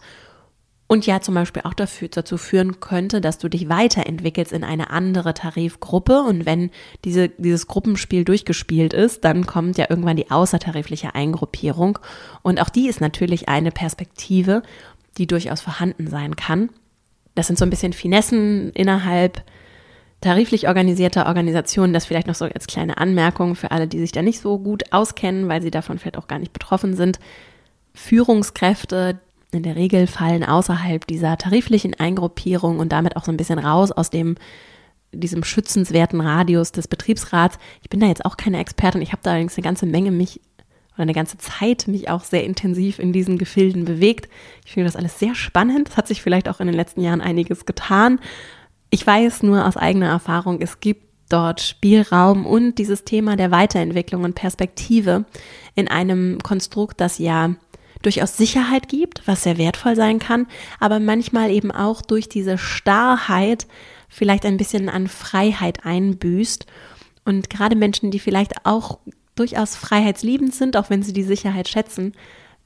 und 0.88 1.06
ja 1.08 1.20
zum 1.20 1.34
Beispiel 1.34 1.64
auch 1.66 1.74
dafür, 1.74 2.10
dazu 2.10 2.38
führen 2.38 2.80
könnte, 2.80 3.20
dass 3.20 3.40
du 3.40 3.50
dich 3.50 3.70
weiterentwickelst 3.70 4.52
in 4.52 4.64
eine 4.64 4.92
andere 4.92 5.34
Tarifgruppe 5.34 6.22
und 6.22 6.46
wenn 6.46 6.70
diese, 7.04 7.30
dieses 7.30 7.68
Gruppenspiel 7.68 8.24
durchgespielt 8.24 8.94
ist, 8.94 9.24
dann 9.25 9.48
kommt 9.48 9.78
ja 9.78 9.88
irgendwann 9.90 10.18
die 10.18 10.30
außertarifliche 10.30 11.16
Eingruppierung 11.16 11.98
und 12.44 12.62
auch 12.62 12.70
die 12.70 12.88
ist 12.88 13.02
natürlich 13.02 13.50
eine 13.50 13.72
Perspektive, 13.72 14.62
die 15.18 15.28
durchaus 15.28 15.62
vorhanden 15.62 16.08
sein 16.08 16.36
kann. 16.36 16.70
Das 17.34 17.48
sind 17.48 17.58
so 17.58 17.66
ein 17.66 17.70
bisschen 17.70 17.94
Finessen 17.94 18.72
innerhalb 18.72 19.44
tariflich 20.25 20.67
organisierter 20.67 21.27
Organisationen, 21.27 21.94
das 21.94 22.05
vielleicht 22.05 22.27
noch 22.27 22.36
so 22.36 22.46
als 22.46 22.67
kleine 22.67 22.98
Anmerkung 22.98 23.55
für 23.55 23.72
alle, 23.72 23.88
die 23.88 24.00
sich 24.00 24.12
da 24.12 24.22
nicht 24.22 24.39
so 24.39 24.58
gut 24.58 24.91
auskennen, 24.91 25.48
weil 25.48 25.62
sie 25.62 25.72
davon 25.72 26.00
vielleicht 26.00 26.17
auch 26.17 26.27
gar 26.27 26.39
nicht 26.39 26.51
betroffen 26.51 26.96
sind. 26.96 27.20
Führungskräfte 27.94 29.20
in 29.51 29.62
der 29.62 29.75
Regel 29.75 30.08
fallen 30.08 30.44
außerhalb 30.44 31.05
dieser 31.05 31.38
tariflichen 31.38 31.94
Eingruppierung 31.94 32.79
und 32.79 32.91
damit 32.91 33.15
auch 33.15 33.24
so 33.24 33.32
ein 33.32 33.38
bisschen 33.38 33.60
raus 33.60 33.91
aus 33.91 34.10
dem 34.10 34.36
diesem 35.12 35.44
schützenswerten 35.44 36.20
Radius 36.20 36.74
des 36.74 36.89
Betriebsrats. 36.89 37.58
Ich 37.82 37.89
bin 37.89 38.01
da 38.01 38.08
jetzt 38.08 38.25
auch 38.25 38.36
keine 38.36 38.60
Expertin, 38.60 39.01
ich 39.01 39.12
habe 39.12 39.22
da 39.24 39.29
allerdings 39.29 39.55
eine 39.55 39.63
ganze 39.63 39.86
Menge 39.86 40.12
mich 40.12 40.41
oder 40.96 41.03
eine 41.03 41.13
ganze 41.13 41.38
Zeit 41.38 41.88
mich 41.88 42.10
auch 42.10 42.24
sehr 42.24 42.44
intensiv 42.44 43.00
in 43.00 43.13
diesen 43.13 43.38
Gefilden 43.38 43.86
bewegt. 43.86 44.27
Ich 44.65 44.74
finde 44.74 44.88
das 44.88 44.96
alles 44.96 45.20
sehr 45.20 45.36
spannend. 45.36 45.89
Es 45.89 45.98
hat 45.98 46.08
sich 46.08 46.22
vielleicht 46.22 46.50
auch 46.50 46.60
in 46.60 46.67
den 46.67 46.75
letzten 46.75 47.01
Jahren 47.01 47.22
einiges 47.22 47.65
getan. 47.65 48.20
Ich 48.96 49.06
weiß 49.06 49.44
nur 49.44 49.68
aus 49.68 49.75
eigener 49.75 50.08
Erfahrung, 50.08 50.62
es 50.62 50.80
gibt 50.80 51.04
dort 51.28 51.60
Spielraum 51.60 52.46
und 52.46 52.75
dieses 52.75 53.04
Thema 53.04 53.36
der 53.36 53.52
Weiterentwicklung 53.52 54.24
und 54.24 54.36
Perspektive 54.36 55.25
in 55.75 55.90
einem 55.90 56.40
Konstrukt, 56.42 57.02
das 57.02 57.18
ja 57.18 57.56
durchaus 58.04 58.38
Sicherheit 58.38 58.88
gibt, 58.88 59.28
was 59.28 59.44
sehr 59.44 59.58
wertvoll 59.58 59.98
sein 59.98 60.20
kann, 60.20 60.48
aber 60.80 61.02
manchmal 61.02 61.52
eben 61.52 61.74
auch 61.74 62.02
durch 62.02 62.30
diese 62.30 62.58
Starrheit 62.58 63.68
vielleicht 64.08 64.46
ein 64.46 64.56
bisschen 64.56 64.88
an 64.88 65.10
Freiheit 65.10 65.86
einbüßt. 65.86 66.66
Und 67.25 67.50
gerade 67.50 67.75
Menschen, 67.75 68.12
die 68.12 68.20
vielleicht 68.20 68.66
auch 68.66 69.00
durchaus 69.36 69.75
freiheitsliebend 69.75 70.56
sind, 70.56 70.78
auch 70.78 70.90
wenn 70.90 71.04
sie 71.04 71.12
die 71.12 71.24
Sicherheit 71.24 71.68
schätzen, 71.68 72.14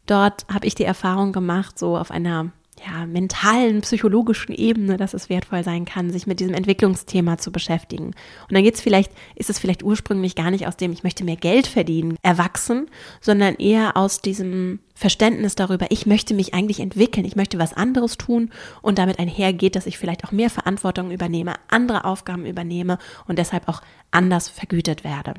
dort 0.05 0.45
habe 0.53 0.67
ich 0.67 0.75
die 0.75 0.83
Erfahrung 0.83 1.33
gemacht, 1.33 1.79
so 1.79 1.97
auf 1.97 2.11
einer 2.11 2.51
ja, 2.85 3.05
mentalen, 3.05 3.81
psychologischen 3.81 4.53
Ebene, 4.53 4.97
dass 4.97 5.13
es 5.13 5.29
wertvoll 5.29 5.63
sein 5.63 5.85
kann, 5.85 6.11
sich 6.11 6.27
mit 6.27 6.39
diesem 6.39 6.53
Entwicklungsthema 6.53 7.37
zu 7.37 7.51
beschäftigen. 7.51 8.07
Und 8.07 8.53
dann 8.53 8.63
geht 8.63 8.75
es 8.75 8.81
vielleicht, 8.81 9.11
ist 9.35 9.49
es 9.49 9.59
vielleicht 9.59 9.83
ursprünglich 9.83 10.35
gar 10.35 10.51
nicht 10.51 10.67
aus 10.67 10.77
dem, 10.77 10.91
ich 10.91 11.03
möchte 11.03 11.23
mehr 11.23 11.35
Geld 11.35 11.67
verdienen, 11.67 12.17
erwachsen, 12.21 12.89
sondern 13.21 13.55
eher 13.55 13.97
aus 13.97 14.21
diesem 14.21 14.79
Verständnis 14.95 15.55
darüber, 15.55 15.87
ich 15.89 16.05
möchte 16.05 16.33
mich 16.33 16.53
eigentlich 16.53 16.79
entwickeln, 16.79 17.25
ich 17.25 17.35
möchte 17.35 17.59
was 17.59 17.73
anderes 17.73 18.17
tun 18.17 18.51
und 18.81 18.97
damit 18.97 19.19
einhergeht, 19.19 19.75
dass 19.75 19.85
ich 19.85 19.97
vielleicht 19.97 20.25
auch 20.25 20.31
mehr 20.31 20.49
Verantwortung 20.49 21.11
übernehme, 21.11 21.55
andere 21.69 22.05
Aufgaben 22.05 22.45
übernehme 22.45 22.97
und 23.27 23.39
deshalb 23.39 23.67
auch 23.67 23.81
anders 24.11 24.49
vergütet 24.49 25.03
werde. 25.03 25.35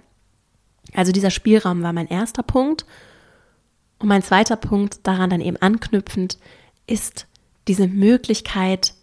Also 0.94 1.12
dieser 1.12 1.30
Spielraum 1.30 1.82
war 1.82 1.92
mein 1.92 2.09
erster 2.09 2.42
Punkt. 2.42 2.87
Und 3.99 4.09
mein 4.09 4.23
zweiter 4.23 4.56
Punkt, 4.56 5.06
daran 5.06 5.30
dann 5.30 5.42
eben 5.42 5.59
anknüpfend, 5.59 6.38
ist 6.87 7.26
diese 7.70 7.86
Möglichkeit, 7.86 8.94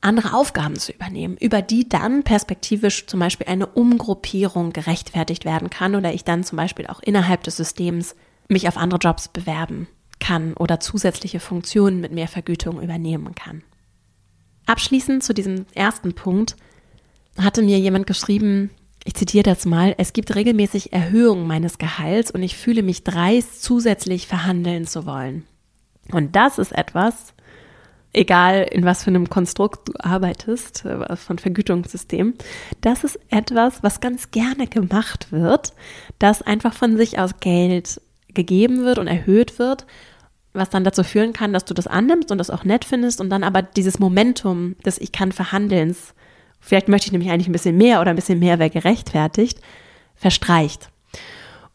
andere 0.00 0.34
Aufgaben 0.34 0.74
zu 0.74 0.90
übernehmen, 0.90 1.36
über 1.36 1.62
die 1.62 1.88
dann 1.88 2.24
perspektivisch 2.24 3.06
zum 3.06 3.20
Beispiel 3.20 3.46
eine 3.46 3.66
Umgruppierung 3.66 4.72
gerechtfertigt 4.72 5.44
werden 5.44 5.70
kann 5.70 5.94
oder 5.94 6.12
ich 6.12 6.24
dann 6.24 6.42
zum 6.42 6.56
Beispiel 6.56 6.88
auch 6.88 6.98
innerhalb 6.98 7.44
des 7.44 7.56
Systems 7.56 8.16
mich 8.48 8.66
auf 8.66 8.76
andere 8.76 8.98
Jobs 8.98 9.28
bewerben 9.28 9.86
kann 10.18 10.54
oder 10.54 10.80
zusätzliche 10.80 11.38
Funktionen 11.38 12.00
mit 12.00 12.10
mehr 12.10 12.26
Vergütung 12.26 12.82
übernehmen 12.82 13.36
kann. 13.36 13.62
Abschließend 14.66 15.22
zu 15.22 15.32
diesem 15.32 15.66
ersten 15.72 16.12
Punkt 16.12 16.56
hatte 17.38 17.62
mir 17.62 17.78
jemand 17.78 18.08
geschrieben, 18.08 18.70
ich 19.04 19.14
zitiere 19.14 19.44
das 19.44 19.66
mal, 19.66 19.94
es 19.98 20.12
gibt 20.12 20.34
regelmäßig 20.34 20.92
Erhöhungen 20.92 21.46
meines 21.46 21.78
Gehalts 21.78 22.32
und 22.32 22.42
ich 22.42 22.56
fühle 22.56 22.82
mich 22.82 23.04
dreist, 23.04 23.62
zusätzlich 23.62 24.26
verhandeln 24.26 24.84
zu 24.84 25.06
wollen. 25.06 25.44
Und 26.10 26.34
das 26.34 26.58
ist 26.58 26.72
etwas, 26.72 27.34
egal 28.12 28.62
in 28.70 28.84
was 28.84 29.04
für 29.04 29.10
einem 29.10 29.28
Konstrukt 29.28 29.88
du 29.88 29.92
arbeitest, 29.98 30.84
äh, 30.84 31.16
von 31.16 31.38
Vergütungssystem, 31.38 32.34
das 32.80 33.04
ist 33.04 33.18
etwas, 33.28 33.82
was 33.82 34.00
ganz 34.00 34.30
gerne 34.30 34.66
gemacht 34.66 35.30
wird, 35.30 35.72
dass 36.18 36.42
einfach 36.42 36.74
von 36.74 36.96
sich 36.96 37.18
aus 37.18 37.40
Geld 37.40 38.00
gegeben 38.28 38.84
wird 38.84 38.98
und 38.98 39.06
erhöht 39.06 39.58
wird, 39.58 39.86
was 40.52 40.70
dann 40.70 40.84
dazu 40.84 41.04
führen 41.04 41.32
kann, 41.32 41.52
dass 41.52 41.64
du 41.64 41.74
das 41.74 41.86
annimmst 41.86 42.32
und 42.32 42.38
das 42.38 42.50
auch 42.50 42.64
nett 42.64 42.84
findest 42.84 43.20
und 43.20 43.30
dann 43.30 43.44
aber 43.44 43.62
dieses 43.62 43.98
Momentum 43.98 44.76
des 44.84 44.98
Ich 44.98 45.12
kann 45.12 45.32
Verhandelns, 45.32 46.14
vielleicht 46.60 46.88
möchte 46.88 47.06
ich 47.06 47.12
nämlich 47.12 47.30
eigentlich 47.30 47.48
ein 47.48 47.52
bisschen 47.52 47.76
mehr 47.76 48.00
oder 48.00 48.10
ein 48.10 48.16
bisschen 48.16 48.40
mehr 48.40 48.58
wäre 48.58 48.70
gerechtfertigt, 48.70 49.60
verstreicht. 50.16 50.90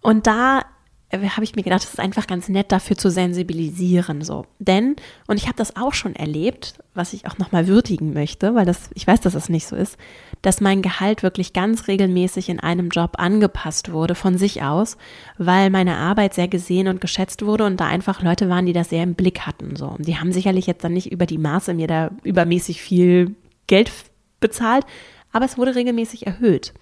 Und 0.01 0.27
da 0.27 0.63
habe 1.11 1.43
ich 1.43 1.55
mir 1.55 1.63
gedacht, 1.63 1.83
es 1.83 1.89
ist 1.89 1.99
einfach 1.99 2.27
ganz 2.27 2.49
nett 2.49 2.71
dafür 2.71 2.97
zu 2.97 3.09
sensibilisieren 3.09 4.21
so. 4.21 4.45
Denn 4.59 4.95
und 5.27 5.37
ich 5.37 5.45
habe 5.45 5.55
das 5.55 5.75
auch 5.75 5.93
schon 5.93 6.15
erlebt, 6.15 6.75
was 6.93 7.13
ich 7.13 7.27
auch 7.27 7.37
nochmal 7.37 7.67
würdigen 7.67 8.13
möchte, 8.13 8.55
weil 8.55 8.65
das 8.65 8.89
ich 8.93 9.05
weiß, 9.05 9.21
dass 9.21 9.33
das 9.33 9.49
nicht 9.49 9.67
so 9.67 9.75
ist, 9.75 9.97
dass 10.41 10.61
mein 10.61 10.81
Gehalt 10.81 11.23
wirklich 11.23 11.53
ganz 11.53 11.87
regelmäßig 11.87 12.49
in 12.49 12.59
einem 12.59 12.89
Job 12.89 13.13
angepasst 13.17 13.91
wurde 13.91 14.15
von 14.15 14.37
sich 14.37 14.63
aus, 14.63 14.97
weil 15.37 15.69
meine 15.69 15.97
Arbeit 15.97 16.33
sehr 16.33 16.47
gesehen 16.47 16.87
und 16.87 17.01
geschätzt 17.01 17.45
wurde 17.45 17.65
und 17.65 17.79
da 17.79 17.85
einfach 17.85 18.21
Leute 18.21 18.49
waren, 18.49 18.65
die 18.65 18.73
das 18.73 18.89
sehr 18.89 19.03
im 19.03 19.15
Blick 19.15 19.41
hatten 19.41 19.75
so. 19.75 19.87
Und 19.87 20.07
die 20.07 20.17
haben 20.17 20.31
sicherlich 20.31 20.67
jetzt 20.67 20.83
dann 20.83 20.93
nicht 20.93 21.11
über 21.11 21.25
die 21.25 21.37
Maße 21.37 21.73
mir 21.73 21.87
da 21.87 22.11
übermäßig 22.23 22.81
viel 22.81 23.35
Geld 23.67 23.91
bezahlt, 24.39 24.85
aber 25.31 25.45
es 25.45 25.57
wurde 25.57 25.75
regelmäßig 25.75 26.25
erhöht 26.27 26.73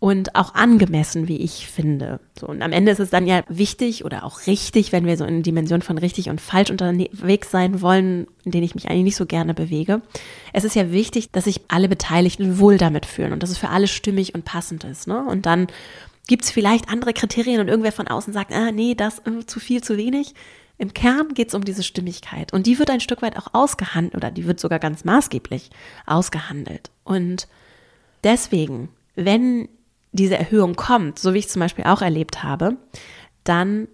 und 0.00 0.34
auch 0.34 0.54
angemessen, 0.54 1.28
wie 1.28 1.36
ich 1.36 1.66
finde. 1.66 2.20
So, 2.38 2.46
und 2.48 2.62
am 2.62 2.72
Ende 2.72 2.90
ist 2.90 3.00
es 3.00 3.10
dann 3.10 3.26
ja 3.26 3.42
wichtig 3.48 4.02
oder 4.02 4.24
auch 4.24 4.46
richtig, 4.46 4.92
wenn 4.92 5.04
wir 5.04 5.18
so 5.18 5.26
in 5.26 5.42
Dimension 5.42 5.82
von 5.82 5.98
richtig 5.98 6.30
und 6.30 6.40
falsch 6.40 6.70
unterwegs 6.70 7.50
sein 7.50 7.82
wollen, 7.82 8.26
in 8.44 8.50
denen 8.50 8.64
ich 8.64 8.74
mich 8.74 8.88
eigentlich 8.88 9.04
nicht 9.04 9.16
so 9.16 9.26
gerne 9.26 9.52
bewege. 9.52 10.00
Es 10.54 10.64
ist 10.64 10.74
ja 10.74 10.90
wichtig, 10.90 11.30
dass 11.32 11.44
sich 11.44 11.60
alle 11.68 11.86
Beteiligten 11.86 12.58
wohl 12.58 12.78
damit 12.78 13.04
fühlen 13.04 13.34
und 13.34 13.42
dass 13.42 13.50
es 13.50 13.58
für 13.58 13.68
alle 13.68 13.86
stimmig 13.86 14.34
und 14.34 14.46
passend 14.46 14.84
ist. 14.84 15.06
Ne? 15.06 15.22
Und 15.22 15.44
dann 15.44 15.66
gibt 16.26 16.44
es 16.44 16.50
vielleicht 16.50 16.88
andere 16.88 17.12
Kriterien 17.12 17.60
und 17.60 17.68
irgendwer 17.68 17.92
von 17.92 18.08
außen 18.08 18.32
sagt, 18.32 18.54
ah, 18.54 18.72
nee, 18.72 18.94
das 18.94 19.18
äh, 19.26 19.44
zu 19.44 19.60
viel, 19.60 19.82
zu 19.82 19.98
wenig. 19.98 20.34
Im 20.78 20.94
Kern 20.94 21.34
geht 21.34 21.48
es 21.48 21.54
um 21.54 21.62
diese 21.62 21.82
Stimmigkeit 21.82 22.54
und 22.54 22.66
die 22.66 22.78
wird 22.78 22.88
ein 22.88 23.00
Stück 23.00 23.20
weit 23.20 23.36
auch 23.36 23.48
ausgehandelt 23.52 24.14
oder 24.14 24.30
die 24.30 24.46
wird 24.46 24.60
sogar 24.60 24.78
ganz 24.78 25.04
maßgeblich 25.04 25.68
ausgehandelt. 26.06 26.90
Und 27.04 27.48
deswegen, 28.24 28.88
wenn 29.14 29.68
diese 30.12 30.36
Erhöhung 30.36 30.74
kommt, 30.74 31.18
so 31.18 31.34
wie 31.34 31.38
ich 31.38 31.48
zum 31.48 31.60
Beispiel 31.60 31.84
auch 31.84 32.02
erlebt 32.02 32.42
habe, 32.42 32.76
dann 33.44 33.88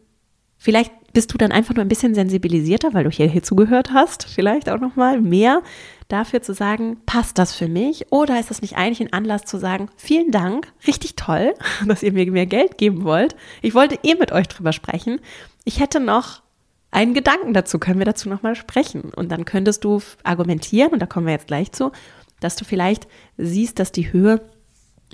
vielleicht 0.57 0.93
bist 1.13 1.33
du 1.33 1.39
dann 1.39 1.51
einfach 1.51 1.75
nur 1.75 1.83
ein 1.83 1.89
bisschen 1.89 2.15
sensibilisierter, 2.15 2.93
weil 2.93 3.05
du 3.05 3.11
hier, 3.11 3.27
hier 3.27 3.43
zugehört 3.43 3.91
hast, 3.95 4.27
vielleicht 4.29 4.69
auch 4.69 4.81
nochmal 4.81 5.19
mehr 5.21 5.63
dafür 6.09 6.43
zu 6.43 6.53
sagen, 6.53 6.99
passt 7.07 7.39
das 7.39 7.55
für 7.55 7.69
mich? 7.69 8.13
Oder 8.13 8.39
ist 8.39 8.51
das 8.51 8.61
nicht 8.61 8.77
eigentlich 8.77 9.01
ein 9.01 9.15
Anlass 9.15 9.47
zu 9.47 9.57
sagen, 9.57 9.89
vielen 9.97 10.31
Dank, 10.31 10.73
richtig 10.87 11.17
toll, 11.17 11.55
dass 11.87 12.03
ihr 12.03 12.13
mir 12.13 12.31
mehr 12.31 12.45
Geld 12.45 12.77
geben 12.77 13.05
wollt. 13.05 13.35
Ich 13.63 13.75
wollte 13.75 13.99
eh 14.03 14.15
mit 14.15 14.31
euch 14.31 14.47
drüber 14.49 14.75
sprechen. 14.75 15.21
Ich 15.65 15.81
hätte 15.81 16.01
noch 16.01 16.43
einen 16.91 17.15
Gedanken 17.15 17.55
dazu, 17.55 17.79
können 17.79 17.99
wir 17.99 18.07
dazu 18.07 18.29
nochmal 18.29 18.55
sprechen. 18.55 19.11
Und 19.15 19.31
dann 19.33 19.47
könntest 19.47 19.85
du 19.85 20.03
argumentieren, 20.23 20.93
und 20.93 21.01
da 21.01 21.07
kommen 21.07 21.27
wir 21.27 21.33
jetzt 21.33 21.47
gleich 21.47 21.73
zu, 21.73 21.93
dass 22.41 22.57
du 22.57 22.67
vielleicht 22.67 23.09
siehst, 23.39 23.79
dass 23.79 23.91
die 23.91 24.13
Höhe 24.13 24.43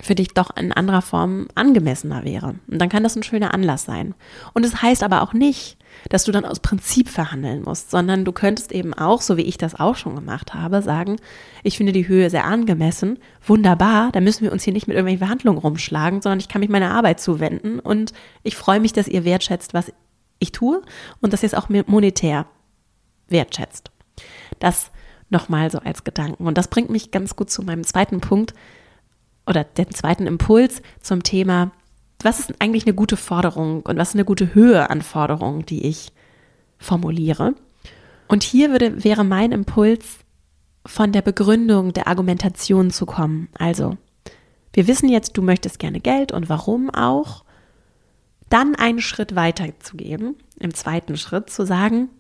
für 0.00 0.14
dich 0.14 0.28
doch 0.28 0.56
in 0.56 0.72
anderer 0.72 1.02
Form 1.02 1.48
angemessener 1.54 2.24
wäre. 2.24 2.54
Und 2.66 2.78
dann 2.78 2.88
kann 2.88 3.02
das 3.02 3.16
ein 3.16 3.22
schöner 3.22 3.52
Anlass 3.52 3.84
sein. 3.84 4.14
Und 4.54 4.64
es 4.64 4.72
das 4.72 4.82
heißt 4.82 5.02
aber 5.02 5.22
auch 5.22 5.34
nicht, 5.34 5.76
dass 6.08 6.24
du 6.24 6.32
dann 6.32 6.46
aus 6.46 6.60
Prinzip 6.60 7.10
verhandeln 7.10 7.62
musst, 7.62 7.90
sondern 7.90 8.24
du 8.24 8.32
könntest 8.32 8.72
eben 8.72 8.94
auch, 8.94 9.20
so 9.20 9.36
wie 9.36 9.42
ich 9.42 9.58
das 9.58 9.78
auch 9.78 9.96
schon 9.96 10.14
gemacht 10.14 10.54
habe, 10.54 10.80
sagen, 10.80 11.16
ich 11.62 11.76
finde 11.76 11.92
die 11.92 12.08
Höhe 12.08 12.30
sehr 12.30 12.46
angemessen, 12.46 13.18
wunderbar, 13.46 14.10
da 14.12 14.20
müssen 14.20 14.44
wir 14.44 14.52
uns 14.52 14.64
hier 14.64 14.72
nicht 14.72 14.88
mit 14.88 14.96
irgendwelchen 14.96 15.24
Verhandlungen 15.24 15.58
rumschlagen, 15.58 16.22
sondern 16.22 16.40
ich 16.40 16.48
kann 16.48 16.60
mich 16.60 16.70
meiner 16.70 16.92
Arbeit 16.92 17.20
zuwenden 17.20 17.78
und 17.78 18.14
ich 18.42 18.56
freue 18.56 18.80
mich, 18.80 18.94
dass 18.94 19.08
ihr 19.08 19.24
wertschätzt, 19.24 19.74
was 19.74 19.92
ich 20.38 20.52
tue 20.52 20.80
und 21.20 21.32
dass 21.34 21.42
ihr 21.42 21.48
es 21.48 21.54
auch 21.54 21.68
monetär 21.68 22.46
wertschätzt. 23.28 23.90
Das 24.58 24.90
nochmal 25.28 25.70
so 25.70 25.78
als 25.78 26.04
Gedanken. 26.04 26.46
Und 26.46 26.58
das 26.58 26.68
bringt 26.68 26.90
mich 26.90 27.10
ganz 27.10 27.36
gut 27.36 27.50
zu 27.50 27.62
meinem 27.62 27.84
zweiten 27.84 28.20
Punkt, 28.20 28.54
oder 29.46 29.64
den 29.64 29.90
zweiten 29.90 30.26
Impuls 30.26 30.82
zum 31.00 31.22
Thema, 31.22 31.72
was 32.22 32.40
ist 32.40 32.54
eigentlich 32.60 32.86
eine 32.86 32.94
gute 32.94 33.16
Forderung 33.16 33.82
und 33.82 33.96
was 33.96 34.10
ist 34.10 34.14
eine 34.14 34.24
gute 34.24 34.54
Höhe 34.54 34.88
an 34.90 35.02
Forderungen, 35.02 35.66
die 35.66 35.86
ich 35.86 36.12
formuliere. 36.78 37.54
Und 38.28 38.42
hier 38.42 38.70
würde, 38.70 39.04
wäre 39.04 39.24
mein 39.24 39.52
Impuls, 39.52 40.18
von 40.86 41.12
der 41.12 41.22
Begründung 41.22 41.92
der 41.92 42.08
Argumentation 42.08 42.90
zu 42.90 43.06
kommen. 43.06 43.48
Also, 43.56 43.96
wir 44.72 44.86
wissen 44.86 45.08
jetzt, 45.08 45.36
du 45.36 45.42
möchtest 45.42 45.78
gerne 45.78 46.00
Geld 46.00 46.32
und 46.32 46.48
warum 46.48 46.90
auch. 46.90 47.44
Dann 48.48 48.74
einen 48.74 49.00
Schritt 49.00 49.34
weiter 49.34 49.66
zu 49.78 49.96
gehen, 49.96 50.36
im 50.58 50.74
zweiten 50.74 51.16
Schritt 51.16 51.48
zu 51.48 51.64
sagen, 51.64 52.10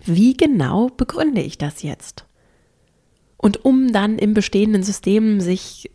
wie 0.00 0.36
genau 0.36 0.88
begründe 0.88 1.40
ich 1.40 1.56
das 1.56 1.82
jetzt? 1.82 2.26
Und 3.38 3.64
um 3.64 3.92
dann 3.92 4.18
im 4.18 4.34
bestehenden 4.34 4.82
System 4.82 5.40
sich 5.40 5.90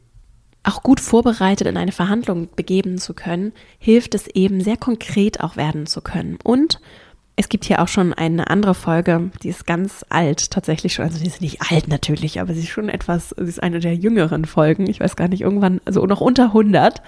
auch 0.67 0.83
gut 0.83 0.99
vorbereitet 0.99 1.67
in 1.67 1.77
eine 1.77 1.91
Verhandlung 1.91 2.49
begeben 2.55 2.97
zu 2.97 3.13
können, 3.13 3.53
hilft 3.79 4.15
es 4.15 4.27
eben 4.27 4.61
sehr 4.61 4.77
konkret 4.77 5.41
auch 5.41 5.55
werden 5.55 5.85
zu 5.85 6.01
können. 6.01 6.37
Und 6.43 6.79
es 7.35 7.49
gibt 7.49 7.65
hier 7.65 7.81
auch 7.81 7.87
schon 7.87 8.13
eine 8.13 8.49
andere 8.49 8.73
Folge, 8.73 9.31
die 9.43 9.49
ist 9.49 9.67
ganz 9.67 10.03
alt 10.09 10.51
tatsächlich 10.51 10.95
schon. 10.95 11.05
Also 11.05 11.19
die 11.19 11.27
ist 11.27 11.39
nicht 11.39 11.61
alt 11.71 11.87
natürlich, 11.87 12.41
aber 12.41 12.53
sie 12.53 12.61
ist 12.61 12.69
schon 12.69 12.89
etwas, 12.89 13.29
sie 13.29 13.45
ist 13.45 13.61
eine 13.61 13.79
der 13.79 13.95
jüngeren 13.95 14.45
Folgen. 14.45 14.89
Ich 14.89 14.99
weiß 14.99 15.15
gar 15.15 15.27
nicht, 15.27 15.41
irgendwann, 15.41 15.79
also 15.85 16.05
noch 16.05 16.19
unter 16.19 16.45
100. 16.45 17.01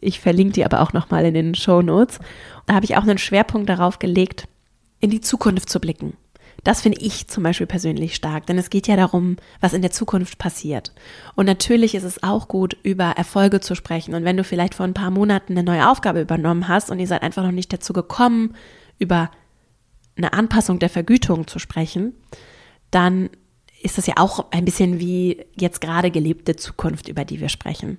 Ich 0.00 0.20
verlinke 0.20 0.52
die 0.54 0.64
aber 0.64 0.80
auch 0.80 0.92
nochmal 0.92 1.24
in 1.24 1.34
den 1.34 1.54
Show 1.54 1.82
Notes. 1.82 2.20
Da 2.66 2.74
habe 2.74 2.84
ich 2.84 2.96
auch 2.96 3.02
einen 3.02 3.18
Schwerpunkt 3.18 3.68
darauf 3.68 3.98
gelegt, 3.98 4.46
in 5.00 5.10
die 5.10 5.20
Zukunft 5.20 5.68
zu 5.68 5.80
blicken. 5.80 6.14
Das 6.62 6.80
finde 6.80 7.00
ich 7.00 7.28
zum 7.28 7.42
Beispiel 7.42 7.66
persönlich 7.66 8.14
stark, 8.14 8.46
denn 8.46 8.58
es 8.58 8.70
geht 8.70 8.86
ja 8.86 8.96
darum, 8.96 9.36
was 9.60 9.72
in 9.72 9.82
der 9.82 9.90
Zukunft 9.90 10.38
passiert. 10.38 10.92
Und 11.34 11.46
natürlich 11.46 11.94
ist 11.94 12.04
es 12.04 12.22
auch 12.22 12.48
gut, 12.48 12.76
über 12.82 13.10
Erfolge 13.10 13.60
zu 13.60 13.74
sprechen. 13.74 14.14
Und 14.14 14.24
wenn 14.24 14.36
du 14.36 14.44
vielleicht 14.44 14.74
vor 14.74 14.86
ein 14.86 14.94
paar 14.94 15.10
Monaten 15.10 15.52
eine 15.52 15.64
neue 15.64 15.88
Aufgabe 15.90 16.20
übernommen 16.20 16.68
hast 16.68 16.90
und 16.90 16.98
ihr 17.00 17.06
seid 17.06 17.22
einfach 17.22 17.42
noch 17.42 17.52
nicht 17.52 17.72
dazu 17.72 17.92
gekommen, 17.92 18.54
über 18.98 19.30
eine 20.16 20.32
Anpassung 20.32 20.78
der 20.78 20.90
Vergütung 20.90 21.46
zu 21.46 21.58
sprechen, 21.58 22.14
dann 22.90 23.30
ist 23.84 23.98
das 23.98 24.06
ja 24.06 24.14
auch 24.16 24.46
ein 24.50 24.64
bisschen 24.64 24.98
wie 24.98 25.44
jetzt 25.54 25.82
gerade 25.82 26.10
gelebte 26.10 26.56
Zukunft, 26.56 27.06
über 27.06 27.26
die 27.26 27.40
wir 27.40 27.50
sprechen. 27.50 27.98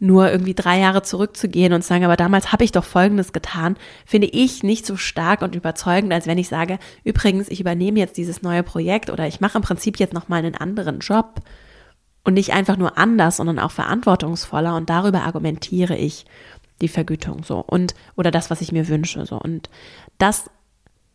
Nur 0.00 0.28
irgendwie 0.28 0.54
drei 0.54 0.80
Jahre 0.80 1.02
zurückzugehen 1.02 1.72
und 1.72 1.84
sagen, 1.84 2.04
aber 2.04 2.16
damals 2.16 2.50
habe 2.50 2.64
ich 2.64 2.72
doch 2.72 2.82
Folgendes 2.82 3.32
getan, 3.32 3.76
finde 4.04 4.26
ich 4.26 4.64
nicht 4.64 4.84
so 4.84 4.96
stark 4.96 5.42
und 5.42 5.54
überzeugend, 5.54 6.12
als 6.12 6.26
wenn 6.26 6.36
ich 6.36 6.48
sage, 6.48 6.80
übrigens, 7.04 7.48
ich 7.48 7.60
übernehme 7.60 8.00
jetzt 8.00 8.16
dieses 8.16 8.42
neue 8.42 8.64
Projekt 8.64 9.08
oder 9.08 9.28
ich 9.28 9.40
mache 9.40 9.56
im 9.56 9.62
Prinzip 9.62 10.00
jetzt 10.00 10.14
nochmal 10.14 10.40
einen 10.40 10.56
anderen 10.56 10.98
Job 10.98 11.42
und 12.24 12.34
nicht 12.34 12.52
einfach 12.52 12.76
nur 12.76 12.98
anders, 12.98 13.36
sondern 13.36 13.60
auch 13.60 13.70
verantwortungsvoller 13.70 14.74
und 14.74 14.90
darüber 14.90 15.22
argumentiere 15.22 15.96
ich 15.96 16.24
die 16.80 16.88
Vergütung 16.88 17.44
so 17.44 17.60
und 17.64 17.94
oder 18.16 18.32
das, 18.32 18.50
was 18.50 18.62
ich 18.62 18.72
mir 18.72 18.88
wünsche 18.88 19.26
so 19.26 19.38
und 19.38 19.70
das 20.18 20.50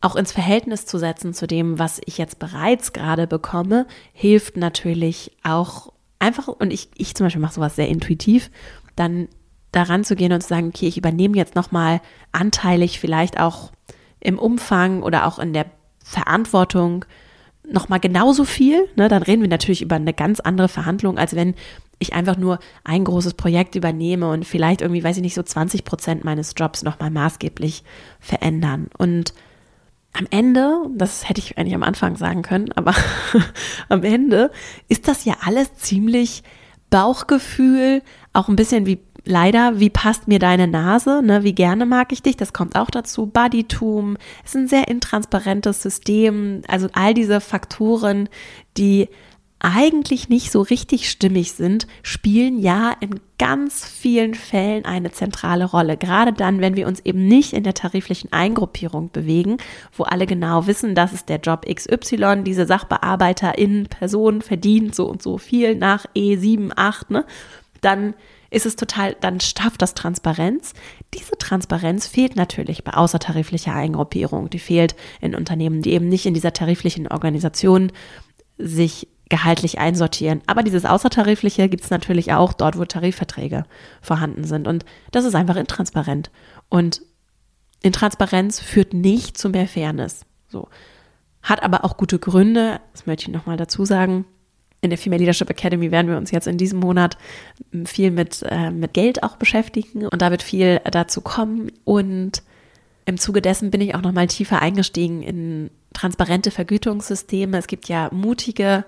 auch 0.05 0.15
ins 0.15 0.31
Verhältnis 0.31 0.85
zu 0.85 0.99
setzen 0.99 1.33
zu 1.33 1.47
dem, 1.47 1.79
was 1.79 1.99
ich 2.05 2.19
jetzt 2.19 2.37
bereits 2.37 2.93
gerade 2.93 3.25
bekomme, 3.25 3.87
hilft 4.13 4.55
natürlich 4.55 5.31
auch 5.43 5.91
einfach, 6.19 6.47
und 6.47 6.71
ich, 6.71 6.89
ich 6.95 7.15
zum 7.15 7.25
Beispiel 7.25 7.41
mache 7.41 7.55
sowas 7.55 7.75
sehr 7.75 7.89
intuitiv, 7.89 8.51
dann 8.95 9.27
daran 9.71 10.03
zu 10.03 10.15
gehen 10.15 10.31
und 10.31 10.41
zu 10.41 10.47
sagen, 10.47 10.67
okay, 10.67 10.87
ich 10.87 10.97
übernehme 10.97 11.35
jetzt 11.35 11.55
nochmal 11.55 12.01
anteilig 12.31 12.99
vielleicht 12.99 13.39
auch 13.39 13.71
im 14.19 14.37
Umfang 14.37 15.01
oder 15.01 15.25
auch 15.25 15.39
in 15.39 15.53
der 15.53 15.65
Verantwortung 16.03 17.05
nochmal 17.67 17.99
genauso 17.99 18.45
viel. 18.45 18.87
Ne? 18.95 19.07
Dann 19.07 19.23
reden 19.23 19.41
wir 19.41 19.49
natürlich 19.49 19.81
über 19.81 19.95
eine 19.95 20.13
ganz 20.13 20.39
andere 20.39 20.67
Verhandlung, 20.67 21.17
als 21.17 21.35
wenn 21.35 21.55
ich 21.97 22.13
einfach 22.13 22.37
nur 22.37 22.59
ein 22.83 23.03
großes 23.03 23.33
Projekt 23.33 23.73
übernehme 23.73 24.29
und 24.29 24.45
vielleicht 24.45 24.81
irgendwie, 24.81 25.03
weiß 25.03 25.17
ich 25.17 25.23
nicht, 25.23 25.33
so 25.33 25.41
20 25.41 25.83
Prozent 25.83 26.23
meines 26.23 26.53
Jobs 26.55 26.83
nochmal 26.83 27.09
maßgeblich 27.09 27.83
verändern. 28.19 28.87
Und 28.97 29.33
am 30.15 30.27
Ende, 30.29 30.87
das 30.95 31.27
hätte 31.27 31.39
ich 31.39 31.57
eigentlich 31.57 31.75
am 31.75 31.83
Anfang 31.83 32.15
sagen 32.15 32.41
können, 32.41 32.71
aber 32.73 32.93
am 33.89 34.03
Ende 34.03 34.51
ist 34.87 35.07
das 35.07 35.25
ja 35.25 35.35
alles 35.41 35.73
ziemlich 35.75 36.43
Bauchgefühl, 36.89 38.01
auch 38.33 38.47
ein 38.47 38.55
bisschen 38.55 38.85
wie 38.85 38.99
leider, 39.25 39.79
wie 39.79 39.89
passt 39.89 40.27
mir 40.27 40.39
deine 40.39 40.67
Nase, 40.67 41.21
ne? 41.23 41.43
wie 41.43 41.53
gerne 41.53 41.85
mag 41.85 42.11
ich 42.11 42.21
dich, 42.21 42.37
das 42.37 42.53
kommt 42.53 42.75
auch 42.75 42.89
dazu, 42.89 43.25
Bodytum, 43.25 44.17
ist 44.45 44.55
ein 44.55 44.67
sehr 44.67 44.87
intransparentes 44.87 45.81
System, 45.81 46.61
also 46.67 46.87
all 46.93 47.13
diese 47.13 47.41
Faktoren, 47.41 48.29
die 48.77 49.09
eigentlich 49.65 50.29
nicht 50.29 50.51
so 50.51 50.61
richtig 50.61 51.09
stimmig 51.09 51.53
sind, 51.53 51.87
spielen 52.03 52.59
ja 52.59 52.95
in 52.99 53.19
ganz 53.39 53.83
vielen 53.83 54.35
Fällen 54.35 54.85
eine 54.85 55.11
zentrale 55.11 55.65
Rolle. 55.65 55.97
Gerade 55.97 56.33
dann, 56.33 56.61
wenn 56.61 56.75
wir 56.75 56.85
uns 56.87 56.99
eben 56.99 57.27
nicht 57.27 57.51
in 57.53 57.63
der 57.63 57.73
tariflichen 57.73 58.31
Eingruppierung 58.31 59.09
bewegen, 59.11 59.57
wo 59.91 60.03
alle 60.03 60.27
genau 60.27 60.67
wissen, 60.67 60.93
das 60.93 61.13
ist 61.13 61.29
der 61.29 61.39
Job 61.39 61.65
XY, 61.65 62.43
diese 62.43 62.67
Sachbearbeiterin 62.67 63.87
Person 63.87 64.43
verdient 64.43 64.93
so 64.93 65.09
und 65.09 65.23
so 65.23 65.39
viel 65.39 65.73
nach 65.73 66.05
E7, 66.15 66.71
8, 66.75 67.09
ne? 67.09 67.25
Dann 67.81 68.13
ist 68.51 68.67
es 68.67 68.75
total, 68.75 69.17
dann 69.19 69.39
schafft 69.39 69.81
das 69.81 69.95
Transparenz. 69.95 70.73
Diese 71.15 71.37
Transparenz 71.39 72.05
fehlt 72.05 72.35
natürlich 72.35 72.83
bei 72.83 72.93
außertariflicher 72.93 73.73
Eingruppierung. 73.73 74.51
Die 74.51 74.59
fehlt 74.59 74.95
in 75.21 75.33
Unternehmen, 75.33 75.81
die 75.81 75.93
eben 75.93 76.07
nicht 76.07 76.27
in 76.27 76.35
dieser 76.35 76.53
tariflichen 76.53 77.07
Organisation 77.07 77.91
sich 78.57 79.07
gehaltlich 79.29 79.79
einsortieren. 79.79 80.41
Aber 80.45 80.63
dieses 80.63 80.85
Außertarifliche 80.85 81.67
gibt 81.69 81.83
es 81.83 81.89
natürlich 81.89 82.33
auch 82.33 82.53
dort, 82.53 82.77
wo 82.77 82.85
Tarifverträge 82.85 83.65
vorhanden 84.01 84.43
sind. 84.43 84.67
Und 84.67 84.85
das 85.11 85.25
ist 85.25 85.35
einfach 85.35 85.55
intransparent. 85.55 86.29
Und 86.69 87.01
Intransparenz 87.81 88.59
führt 88.59 88.93
nicht 88.93 89.37
zu 89.37 89.49
mehr 89.49 89.67
Fairness. 89.67 90.25
So. 90.47 90.67
Hat 91.41 91.63
aber 91.63 91.83
auch 91.83 91.97
gute 91.97 92.19
Gründe, 92.19 92.79
das 92.91 93.05
möchte 93.05 93.23
ich 93.23 93.29
nochmal 93.29 93.57
dazu 93.57 93.85
sagen. 93.85 94.25
In 94.81 94.89
der 94.89 94.99
Female 94.99 95.19
Leadership 95.19 95.49
Academy 95.49 95.91
werden 95.91 96.09
wir 96.09 96.17
uns 96.17 96.31
jetzt 96.31 96.47
in 96.47 96.57
diesem 96.57 96.79
Monat 96.79 97.17
viel 97.85 98.11
mit, 98.11 98.43
äh, 98.47 98.69
mit 98.69 98.93
Geld 98.93 99.23
auch 99.23 99.37
beschäftigen 99.37 100.07
und 100.07 100.21
da 100.21 100.29
wird 100.29 100.43
viel 100.43 100.79
dazu 100.91 101.21
kommen. 101.21 101.71
Und 101.83 102.43
im 103.05 103.17
Zuge 103.17 103.41
dessen 103.41 103.71
bin 103.71 103.81
ich 103.81 103.95
auch 103.95 104.01
nochmal 104.01 104.27
tiefer 104.27 104.61
eingestiegen 104.61 105.23
in 105.23 105.71
transparente 105.93 106.51
Vergütungssysteme. 106.51 107.57
Es 107.57 107.67
gibt 107.67 107.87
ja 107.87 108.09
mutige 108.11 108.85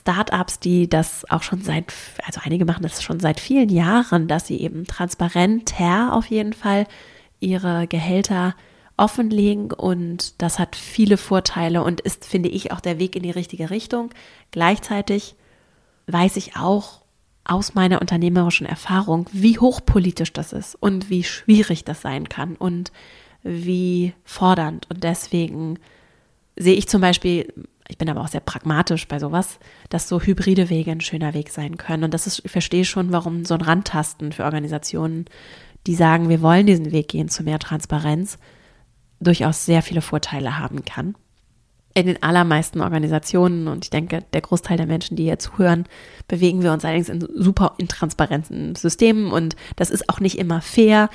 Startups, 0.00 0.58
die 0.58 0.88
das 0.88 1.24
auch 1.30 1.42
schon 1.42 1.62
seit, 1.62 1.92
also 2.24 2.40
einige 2.42 2.64
machen 2.64 2.82
das 2.82 3.02
schon 3.02 3.20
seit 3.20 3.40
vielen 3.40 3.68
Jahren, 3.68 4.28
dass 4.28 4.46
sie 4.46 4.60
eben 4.60 4.86
transparenter 4.86 6.12
auf 6.12 6.26
jeden 6.26 6.52
Fall 6.52 6.86
ihre 7.40 7.86
Gehälter 7.86 8.54
offenlegen 8.96 9.72
und 9.72 10.40
das 10.40 10.58
hat 10.58 10.76
viele 10.76 11.16
Vorteile 11.16 11.82
und 11.82 12.00
ist, 12.00 12.24
finde 12.24 12.48
ich, 12.48 12.72
auch 12.72 12.80
der 12.80 12.98
Weg 12.98 13.16
in 13.16 13.22
die 13.22 13.30
richtige 13.30 13.70
Richtung. 13.70 14.10
Gleichzeitig 14.52 15.34
weiß 16.06 16.36
ich 16.36 16.56
auch 16.56 17.00
aus 17.44 17.74
meiner 17.74 18.00
unternehmerischen 18.00 18.66
Erfahrung, 18.66 19.28
wie 19.32 19.58
hochpolitisch 19.58 20.32
das 20.32 20.52
ist 20.52 20.76
und 20.76 21.10
wie 21.10 21.24
schwierig 21.24 21.84
das 21.84 22.00
sein 22.00 22.28
kann 22.28 22.56
und 22.56 22.92
wie 23.42 24.14
fordernd. 24.24 24.88
Und 24.90 25.04
deswegen 25.04 25.78
sehe 26.56 26.74
ich 26.74 26.88
zum 26.88 27.00
Beispiel, 27.00 27.52
ich 27.88 27.98
bin 27.98 28.08
aber 28.08 28.22
auch 28.22 28.28
sehr 28.28 28.40
pragmatisch 28.40 29.06
bei 29.08 29.18
sowas, 29.18 29.58
dass 29.90 30.08
so 30.08 30.20
hybride 30.20 30.70
Wege 30.70 30.90
ein 30.90 31.02
schöner 31.02 31.34
Weg 31.34 31.50
sein 31.50 31.76
können. 31.76 32.04
Und 32.04 32.14
das 32.14 32.26
ist, 32.26 32.42
ich 32.44 32.50
verstehe 32.50 32.84
schon, 32.84 33.12
warum 33.12 33.44
so 33.44 33.54
ein 33.54 33.60
Randtasten 33.60 34.32
für 34.32 34.44
Organisationen, 34.44 35.26
die 35.86 35.94
sagen, 35.94 36.30
wir 36.30 36.40
wollen 36.40 36.66
diesen 36.66 36.92
Weg 36.92 37.08
gehen 37.08 37.28
zu 37.28 37.42
mehr 37.42 37.58
Transparenz, 37.58 38.38
durchaus 39.20 39.66
sehr 39.66 39.82
viele 39.82 40.00
Vorteile 40.00 40.58
haben 40.58 40.84
kann. 40.84 41.14
In 41.92 42.06
den 42.06 42.22
allermeisten 42.22 42.80
Organisationen 42.80 43.68
und 43.68 43.84
ich 43.84 43.90
denke, 43.90 44.24
der 44.32 44.40
Großteil 44.40 44.76
der 44.76 44.86
Menschen, 44.86 45.16
die 45.16 45.24
hier 45.24 45.38
zuhören, 45.38 45.84
bewegen 46.26 46.62
wir 46.62 46.72
uns 46.72 46.84
allerdings 46.84 47.08
in 47.08 47.20
super 47.20 47.74
intransparenten 47.78 48.74
Systemen 48.74 49.30
und 49.30 49.54
das 49.76 49.90
ist 49.90 50.08
auch 50.08 50.18
nicht 50.18 50.38
immer 50.38 50.60
fair. 50.60 51.08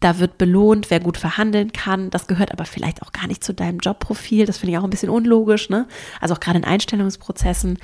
Da 0.00 0.20
wird 0.20 0.38
belohnt, 0.38 0.90
wer 0.90 1.00
gut 1.00 1.16
verhandeln 1.16 1.72
kann. 1.72 2.10
Das 2.10 2.28
gehört 2.28 2.52
aber 2.52 2.64
vielleicht 2.64 3.02
auch 3.02 3.12
gar 3.12 3.26
nicht 3.26 3.42
zu 3.42 3.52
deinem 3.52 3.78
Jobprofil. 3.78 4.46
Das 4.46 4.58
finde 4.58 4.72
ich 4.72 4.78
auch 4.78 4.84
ein 4.84 4.90
bisschen 4.90 5.10
unlogisch, 5.10 5.70
ne? 5.70 5.88
Also 6.20 6.34
auch 6.34 6.40
gerade 6.40 6.58
in 6.58 6.64
Einstellungsprozessen. 6.64 7.78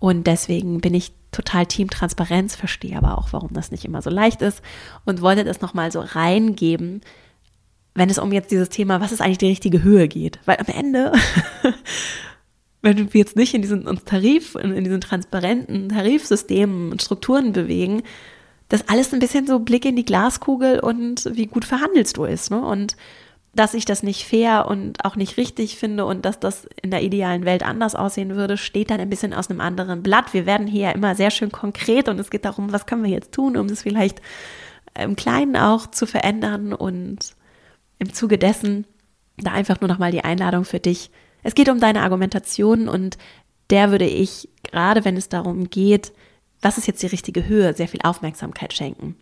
Und 0.00 0.26
deswegen 0.26 0.80
bin 0.80 0.94
ich 0.94 1.12
total 1.30 1.66
Team 1.66 1.88
Transparenz, 1.88 2.56
verstehe 2.56 2.96
aber 2.96 3.18
auch, 3.18 3.32
warum 3.32 3.52
das 3.52 3.70
nicht 3.70 3.84
immer 3.84 4.02
so 4.02 4.10
leicht 4.10 4.42
ist 4.42 4.62
und 5.04 5.22
wollte 5.22 5.44
das 5.44 5.60
nochmal 5.60 5.92
so 5.92 6.00
reingeben, 6.00 7.02
wenn 7.94 8.10
es 8.10 8.18
um 8.18 8.32
jetzt 8.32 8.50
dieses 8.50 8.68
Thema, 8.68 9.00
was 9.00 9.12
ist 9.12 9.20
eigentlich 9.20 9.38
die 9.38 9.46
richtige 9.46 9.82
Höhe 9.82 10.08
geht. 10.08 10.38
Weil 10.46 10.58
am 10.58 10.74
Ende, 10.74 11.12
wenn 12.82 13.12
wir 13.12 13.20
jetzt 13.20 13.36
nicht 13.36 13.54
in 13.54 13.62
diesen 13.62 13.86
uns 13.86 14.04
Tarif, 14.04 14.54
in 14.54 14.84
diesen 14.84 15.00
transparenten 15.00 15.88
Tarifsystemen 15.88 16.90
und 16.90 17.02
Strukturen 17.02 17.52
bewegen, 17.52 18.02
das 18.70 18.88
alles 18.88 19.12
ein 19.12 19.18
bisschen 19.18 19.46
so 19.46 19.58
Blick 19.58 19.84
in 19.84 19.96
die 19.96 20.04
Glaskugel 20.04 20.80
und 20.80 21.28
wie 21.32 21.46
gut 21.46 21.66
verhandelst 21.66 22.16
du 22.16 22.24
ist. 22.24 22.50
Ne? 22.50 22.64
Und 22.64 22.96
dass 23.52 23.74
ich 23.74 23.84
das 23.84 24.04
nicht 24.04 24.24
fair 24.24 24.66
und 24.68 25.04
auch 25.04 25.16
nicht 25.16 25.36
richtig 25.36 25.76
finde 25.76 26.06
und 26.06 26.24
dass 26.24 26.38
das 26.38 26.68
in 26.80 26.92
der 26.92 27.02
idealen 27.02 27.44
Welt 27.44 27.64
anders 27.64 27.96
aussehen 27.96 28.36
würde, 28.36 28.56
steht 28.56 28.90
dann 28.90 29.00
ein 29.00 29.10
bisschen 29.10 29.34
aus 29.34 29.50
einem 29.50 29.60
anderen 29.60 30.04
Blatt. 30.04 30.32
Wir 30.32 30.46
werden 30.46 30.68
hier 30.68 30.82
ja 30.82 30.90
immer 30.92 31.16
sehr 31.16 31.32
schön 31.32 31.50
konkret 31.50 32.08
und 32.08 32.20
es 32.20 32.30
geht 32.30 32.44
darum, 32.44 32.72
was 32.72 32.86
können 32.86 33.02
wir 33.02 33.10
jetzt 33.10 33.32
tun, 33.32 33.56
um 33.56 33.66
es 33.66 33.82
vielleicht 33.82 34.22
im 34.96 35.16
Kleinen 35.16 35.56
auch 35.56 35.88
zu 35.88 36.06
verändern 36.06 36.72
und 36.72 37.34
im 37.98 38.12
Zuge 38.14 38.38
dessen 38.38 38.86
da 39.36 39.50
einfach 39.50 39.80
nur 39.80 39.88
nochmal 39.88 40.12
die 40.12 40.22
Einladung 40.22 40.64
für 40.64 40.80
dich. 40.80 41.10
Es 41.42 41.56
geht 41.56 41.68
um 41.68 41.80
deine 41.80 42.02
Argumentation 42.02 42.88
und 42.88 43.18
der 43.70 43.90
würde 43.90 44.06
ich, 44.06 44.48
gerade 44.62 45.04
wenn 45.04 45.16
es 45.16 45.28
darum 45.28 45.70
geht, 45.70 46.12
was 46.62 46.78
ist 46.78 46.86
jetzt 46.86 47.02
die 47.02 47.08
richtige 47.08 47.46
Höhe, 47.46 47.74
sehr 47.74 47.88
viel 47.88 48.00
Aufmerksamkeit 48.02 48.72
schenken. 48.72 49.16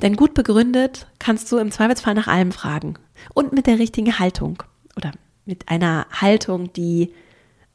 Denn 0.00 0.16
gut 0.16 0.34
begründet 0.34 1.06
kannst 1.18 1.50
du 1.52 1.58
im 1.58 1.70
Zweifelsfall 1.70 2.14
nach 2.14 2.28
allem 2.28 2.52
fragen. 2.52 2.94
Und 3.34 3.52
mit 3.52 3.66
der 3.66 3.78
richtigen 3.78 4.18
Haltung. 4.18 4.62
Oder 4.96 5.12
mit 5.44 5.68
einer 5.68 6.06
Haltung, 6.10 6.72
die, 6.72 7.12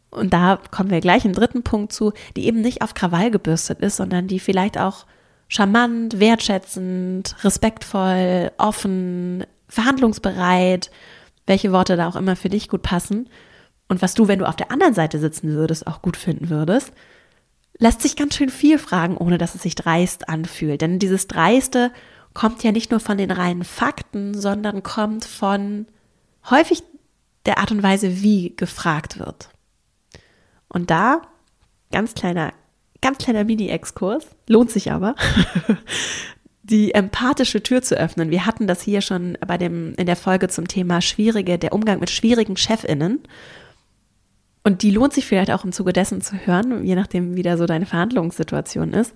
und 0.09 0.33
da 0.33 0.59
kommen 0.71 0.89
wir 0.89 1.01
gleich 1.01 1.25
im 1.25 1.33
dritten 1.33 1.63
Punkt 1.63 1.93
zu, 1.93 2.13
die 2.35 2.45
eben 2.45 2.61
nicht 2.61 2.81
auf 2.81 2.93
Krawall 2.93 3.31
gebürstet 3.31 3.79
ist, 3.79 3.97
sondern 3.97 4.27
die 4.27 4.39
vielleicht 4.39 4.77
auch 4.77 5.05
charmant, 5.47 6.19
wertschätzend, 6.19 7.35
respektvoll, 7.43 8.51
offen, 8.57 9.45
verhandlungsbereit, 9.69 10.91
welche 11.45 11.71
Worte 11.71 11.95
da 11.95 12.07
auch 12.07 12.15
immer 12.15 12.35
für 12.35 12.49
dich 12.49 12.67
gut 12.67 12.81
passen 12.81 13.29
und 13.87 14.01
was 14.01 14.13
du, 14.13 14.27
wenn 14.27 14.39
du 14.39 14.47
auf 14.47 14.55
der 14.55 14.71
anderen 14.71 14.93
Seite 14.93 15.19
sitzen 15.19 15.49
würdest, 15.49 15.87
auch 15.87 16.01
gut 16.01 16.17
finden 16.17 16.49
würdest, 16.49 16.91
lässt 17.79 18.01
sich 18.01 18.15
ganz 18.15 18.35
schön 18.35 18.49
viel 18.49 18.79
fragen, 18.79 19.17
ohne 19.17 19.37
dass 19.37 19.55
es 19.55 19.61
sich 19.61 19.75
dreist 19.75 20.29
anfühlt. 20.29 20.81
Denn 20.81 20.99
dieses 20.99 21.27
Dreiste 21.27 21.91
kommt 22.33 22.63
ja 22.63 22.71
nicht 22.71 22.91
nur 22.91 22.99
von 22.99 23.17
den 23.17 23.31
reinen 23.31 23.63
Fakten, 23.63 24.33
sondern 24.39 24.83
kommt 24.83 25.25
von 25.25 25.87
häufig 26.49 26.83
der 27.45 27.57
Art 27.59 27.71
und 27.71 27.83
Weise, 27.83 28.21
wie 28.21 28.55
gefragt 28.55 29.19
wird. 29.19 29.49
Und 30.67 30.91
da, 30.91 31.21
ganz 31.91 32.13
kleiner, 32.13 32.53
ganz 33.01 33.19
kleiner 33.19 33.43
Mini-Exkurs, 33.43 34.27
lohnt 34.47 34.69
sich 34.69 34.91
aber, 34.91 35.15
die 36.63 36.93
empathische 36.93 37.63
Tür 37.63 37.81
zu 37.81 37.95
öffnen. 37.95 38.29
Wir 38.29 38.45
hatten 38.45 38.67
das 38.67 38.81
hier 38.81 39.01
schon 39.01 39.37
bei 39.47 39.57
dem, 39.57 39.93
in 39.95 40.05
der 40.05 40.17
Folge 40.17 40.49
zum 40.49 40.67
Thema 40.67 41.01
schwierige, 41.01 41.57
der 41.57 41.71
Umgang 41.73 41.99
mit 41.99 42.09
schwierigen 42.09 42.57
ChefInnen. 42.57 43.23
Und 44.67 44.83
die 44.83 44.91
lohnt 44.91 45.13
sich 45.13 45.25
vielleicht 45.25 45.49
auch 45.49 45.63
im 45.63 45.71
Zuge 45.71 45.93
dessen 45.93 46.19
zu 46.19 46.35
hören, 46.35 46.83
je 46.83 46.95
nachdem, 46.95 47.37
wie 47.37 47.41
da 47.41 47.55
so 47.55 47.65
deine 47.65 47.85
Verhandlungssituation 47.85 48.91
ist. 48.91 49.13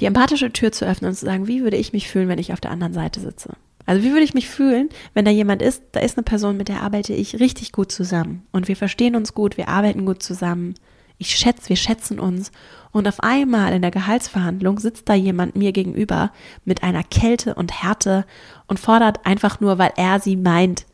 Die 0.00 0.04
empathische 0.04 0.52
Tür 0.52 0.70
zu 0.70 0.84
öffnen 0.84 1.08
und 1.08 1.14
zu 1.14 1.24
sagen, 1.24 1.48
wie 1.48 1.62
würde 1.62 1.78
ich 1.78 1.94
mich 1.94 2.10
fühlen, 2.10 2.28
wenn 2.28 2.38
ich 2.38 2.52
auf 2.52 2.60
der 2.60 2.70
anderen 2.70 2.92
Seite 2.92 3.20
sitze? 3.20 3.54
Also 3.86 4.02
wie 4.02 4.10
würde 4.10 4.24
ich 4.24 4.34
mich 4.34 4.46
fühlen, 4.46 4.90
wenn 5.14 5.24
da 5.24 5.30
jemand 5.30 5.62
ist, 5.62 5.82
da 5.92 6.00
ist 6.00 6.18
eine 6.18 6.24
Person, 6.24 6.58
mit 6.58 6.68
der 6.68 6.82
arbeite 6.82 7.14
ich 7.14 7.40
richtig 7.40 7.72
gut 7.72 7.90
zusammen 7.90 8.42
und 8.52 8.68
wir 8.68 8.76
verstehen 8.76 9.16
uns 9.16 9.32
gut, 9.32 9.56
wir 9.56 9.68
arbeiten 9.68 10.04
gut 10.04 10.22
zusammen 10.22 10.74
ich 11.18 11.36
schätze, 11.36 11.68
wir 11.68 11.76
schätzen 11.76 12.18
uns. 12.18 12.52
Und 12.92 13.06
auf 13.06 13.20
einmal 13.20 13.74
in 13.74 13.82
der 13.82 13.90
Gehaltsverhandlung 13.90 14.78
sitzt 14.78 15.08
da 15.08 15.14
jemand 15.14 15.56
mir 15.56 15.72
gegenüber 15.72 16.32
mit 16.64 16.82
einer 16.82 17.02
Kälte 17.02 17.54
und 17.54 17.82
Härte 17.82 18.24
und 18.66 18.80
fordert 18.80 19.26
einfach 19.26 19.60
nur, 19.60 19.78
weil 19.78 19.92
er 19.96 20.20
sie 20.20 20.36
meint, 20.36 20.86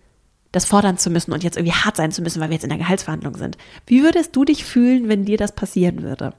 das 0.55 0.65
fordern 0.65 0.99
zu 0.99 1.11
müssen 1.11 1.33
und 1.33 1.43
jetzt 1.43 1.57
irgendwie 1.57 1.75
hart 1.75 1.97
sein 1.97 2.13
zu 2.13 2.23
müssen, 2.23 2.41
weil 2.41 2.49
wir 2.49 2.55
jetzt 2.55 2.65
in 2.65 2.71
der 2.71 2.79
Gehaltsverhandlung 2.79 3.37
sind. 3.37 3.59
Wie 3.87 4.03
würdest 4.03 4.35
du 4.37 4.45
dich 4.45 4.65
fühlen, 4.65 5.09
wenn 5.09 5.25
dir 5.25 5.37
das 5.37 5.53
passieren 5.53 6.03
würde? 6.03 6.35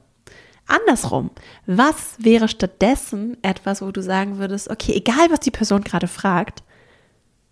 Andersrum, 0.66 1.30
was 1.66 2.16
wäre 2.18 2.48
stattdessen 2.48 3.36
etwas, 3.42 3.82
wo 3.82 3.90
du 3.92 4.02
sagen 4.02 4.38
würdest, 4.38 4.68
okay, 4.68 4.94
egal 4.94 5.30
was 5.30 5.40
die 5.40 5.50
Person 5.52 5.84
gerade 5.84 6.08
fragt, 6.08 6.64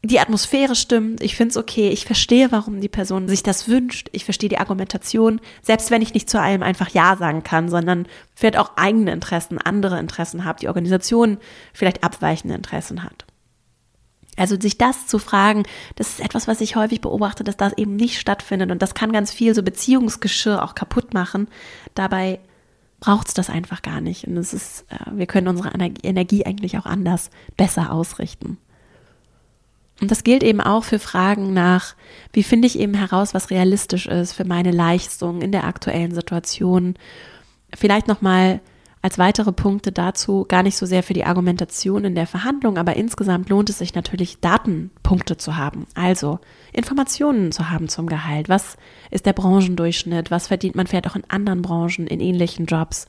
die 0.03 0.21
Atmosphäre 0.21 0.75
stimmt, 0.75 1.23
ich 1.23 1.35
finde 1.35 1.53
es 1.53 1.57
okay, 1.57 1.89
ich 1.89 2.05
verstehe, 2.05 2.53
warum 2.53 2.81
die 2.81 2.89
Person 2.89 3.29
sich 3.29 3.43
das 3.43 3.69
wünscht, 3.69 4.09
ich 4.13 4.25
verstehe 4.25 4.51
die 4.51 4.59
Argumentation, 4.59 5.41
selbst 5.63 5.91
wenn 5.91 6.03
ich 6.03 6.13
nicht 6.13 6.29
zu 6.29 6.41
allem 6.41 6.63
einfach 6.63 6.91
Ja 6.91 7.17
sagen 7.17 7.43
kann, 7.43 7.71
sondern 7.71 8.07
vielleicht 8.35 8.59
auch 8.59 8.73
eigene 8.77 9.13
Interessen, 9.13 9.59
andere 9.59 9.99
Interessen 9.99 10.45
habe, 10.45 10.61
die 10.61 10.69
Organisation 10.69 11.39
vielleicht 11.73 12.05
abweichende 12.05 12.55
Interessen 12.55 13.03
hat. 13.03 13.25
Also 14.37 14.61
sich 14.61 14.79
das 14.79 15.07
zu 15.07 15.19
fragen, 15.19 15.65
das 15.97 16.11
ist 16.11 16.21
etwas, 16.21 16.49
was 16.49 16.61
ich 16.61 16.77
häufig 16.77 17.01
beobachte, 17.01 17.45
dass 17.45 17.57
das 17.57 17.73
eben 17.75 17.97
nicht 17.97 18.19
stattfindet 18.19 18.71
und 18.71 18.83
das 18.83 18.95
kann 18.95 19.13
ganz 19.13 19.33
viel 19.33 19.55
so 19.55 19.63
Beziehungsgeschirr 19.63 20.63
auch 20.63 20.75
kaputt 20.75 21.15
machen. 21.15 21.49
Dabei 21.95 22.41
braucht 23.01 23.29
es 23.29 23.35
das 23.35 23.51
einfach 23.51 23.83
gar 23.83 24.01
nicht 24.01 24.27
und 24.27 24.37
es 24.37 24.53
ist, 24.53 24.87
äh, 24.91 25.11
wir 25.13 25.27
können 25.27 25.49
unsere 25.49 25.71
Energie 26.03 26.47
eigentlich 26.47 26.79
auch 26.79 26.87
anders 26.87 27.31
besser 27.57 27.93
ausrichten. 27.93 28.59
Und 30.01 30.11
das 30.11 30.25
gilt 30.25 30.43
eben 30.43 30.61
auch 30.61 30.83
für 30.83 30.99
Fragen 30.99 31.53
nach, 31.53 31.95
wie 32.33 32.43
finde 32.43 32.67
ich 32.67 32.79
eben 32.79 32.95
heraus, 32.95 33.33
was 33.33 33.51
realistisch 33.51 34.07
ist 34.07 34.33
für 34.33 34.45
meine 34.45 34.73
Leistung 34.73 35.41
in 35.41 35.53
der 35.53 35.65
aktuellen 35.65 36.13
Situation. 36.13 36.97
Vielleicht 37.75 38.09
nochmal 38.09 38.61
als 39.05 39.19
weitere 39.19 39.53
Punkte 39.53 39.93
dazu, 39.93 40.47
gar 40.49 40.63
nicht 40.63 40.79
so 40.79 40.87
sehr 40.87 41.03
für 41.03 41.13
die 41.13 41.27
Argumentation 41.27 42.07
in 42.07 42.15
der 42.15 42.27
Verhandlung, 42.27 42.79
aber 42.79 42.97
insgesamt 42.97 43.51
lohnt 43.51 43.69
es 43.69 43.77
sich 43.77 43.95
natürlich, 43.95 44.41
Datenpunkte 44.41 45.37
zu 45.37 45.59
haben. 45.59 45.87
Also 45.95 46.39
Informationen 46.73 47.53
zu 47.53 47.69
haben 47.69 47.91
zum 47.91 48.07
Gehalt. 48.07 48.49
Was 48.49 48.79
ist 49.11 49.27
der 49.27 49.35
Branchendurchschnitt? 49.35 50.31
Was 50.31 50.47
verdient 50.47 50.75
man 50.75 50.87
vielleicht 50.87 51.07
auch 51.07 51.17
in 51.17 51.29
anderen 51.29 51.61
Branchen, 51.61 52.07
in 52.07 52.19
ähnlichen 52.19 52.65
Jobs? 52.65 53.07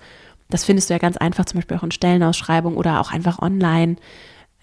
Das 0.50 0.66
findest 0.66 0.90
du 0.90 0.96
ja 0.96 0.98
ganz 0.98 1.16
einfach, 1.16 1.46
zum 1.46 1.60
Beispiel 1.60 1.78
auch 1.78 1.84
in 1.84 1.92
Stellenausschreibungen 1.92 2.78
oder 2.78 3.00
auch 3.00 3.14
einfach 3.14 3.40
online. 3.40 3.96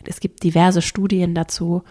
Es 0.05 0.21
gibt 0.21 0.43
diverse 0.43 0.83
Studien 0.83 1.35
dazu 1.35 1.83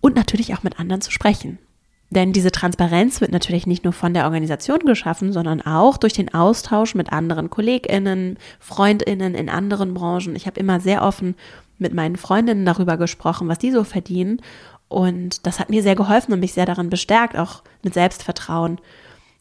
und 0.00 0.16
natürlich 0.16 0.54
auch 0.54 0.64
mit 0.64 0.80
anderen 0.80 1.02
zu 1.02 1.12
sprechen. 1.12 1.60
Denn 2.10 2.32
diese 2.32 2.50
Transparenz 2.50 3.20
wird 3.20 3.32
natürlich 3.32 3.66
nicht 3.66 3.84
nur 3.84 3.92
von 3.92 4.14
der 4.14 4.24
Organisation 4.24 4.78
geschaffen, 4.80 5.32
sondern 5.32 5.60
auch 5.60 5.98
durch 5.98 6.14
den 6.14 6.32
Austausch 6.32 6.94
mit 6.94 7.12
anderen 7.12 7.50
Kolleginnen, 7.50 8.38
Freundinnen 8.58 9.34
in 9.34 9.50
anderen 9.50 9.92
Branchen. 9.92 10.34
Ich 10.34 10.46
habe 10.46 10.58
immer 10.58 10.80
sehr 10.80 11.02
offen 11.02 11.34
mit 11.76 11.92
meinen 11.92 12.16
Freundinnen 12.16 12.64
darüber 12.64 12.96
gesprochen, 12.96 13.48
was 13.48 13.58
die 13.58 13.72
so 13.72 13.84
verdienen. 13.84 14.40
Und 14.88 15.46
das 15.46 15.60
hat 15.60 15.68
mir 15.68 15.82
sehr 15.82 15.96
geholfen 15.96 16.32
und 16.32 16.40
mich 16.40 16.54
sehr 16.54 16.64
darin 16.64 16.88
bestärkt, 16.88 17.36
auch 17.36 17.62
mit 17.82 17.92
Selbstvertrauen 17.92 18.80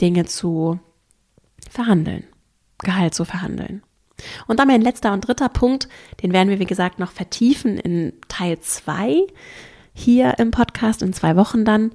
Dinge 0.02 0.26
zu 0.26 0.80
verhandeln, 1.70 2.26
Gehalt 2.80 3.16
zu 3.16 3.24
verhandeln. 3.24 3.82
Und 4.48 4.60
dann 4.60 4.68
mein 4.68 4.82
letzter 4.82 5.14
und 5.14 5.22
dritter 5.22 5.50
Punkt, 5.50 5.88
den 6.22 6.34
werden 6.34 6.50
wir, 6.50 6.60
wie 6.60 6.66
gesagt, 6.66 7.00
noch 7.00 7.12
vertiefen 7.12 7.78
in 7.78 8.14
Teil 8.28 8.60
2 8.60 9.26
hier 9.94 10.38
im 10.38 10.52
Podcast 10.52 11.02
in 11.02 11.14
zwei 11.14 11.36
Wochen 11.36 11.66
dann. 11.66 11.92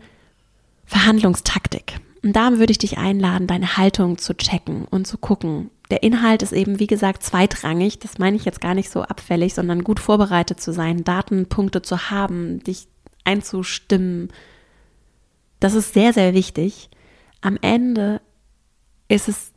Verhandlungstaktik. 0.92 2.00
Und 2.22 2.37
da 2.37 2.59
würde 2.59 2.70
ich 2.70 2.78
dich 2.78 2.98
einladen, 2.98 3.46
deine 3.46 3.78
Haltung 3.78 4.18
zu 4.18 4.37
checken 4.37 4.85
und 4.85 5.07
zu 5.07 5.16
gucken. 5.16 5.70
Der 5.90 6.02
Inhalt 6.02 6.42
ist 6.42 6.52
eben, 6.52 6.78
wie 6.78 6.87
gesagt, 6.87 7.22
zweitrangig. 7.22 7.98
Das 7.98 8.18
meine 8.18 8.37
ich 8.37 8.44
jetzt 8.44 8.61
gar 8.61 8.74
nicht 8.74 8.90
so 8.90 9.02
abfällig, 9.02 9.55
sondern 9.55 9.85
gut 9.85 10.00
vorbereitet 10.00 10.61
zu 10.61 10.70
sein, 10.72 11.02
Datenpunkte 11.02 11.81
zu 11.81 12.11
haben, 12.11 12.62
dich 12.62 12.88
einzustimmen. 13.24 14.31
Das 15.61 15.72
ist 15.72 15.94
sehr, 15.94 16.12
sehr 16.12 16.35
wichtig. 16.35 16.90
Am 17.40 17.59
Ende 17.62 18.20
ist 19.09 19.28
es, 19.28 19.52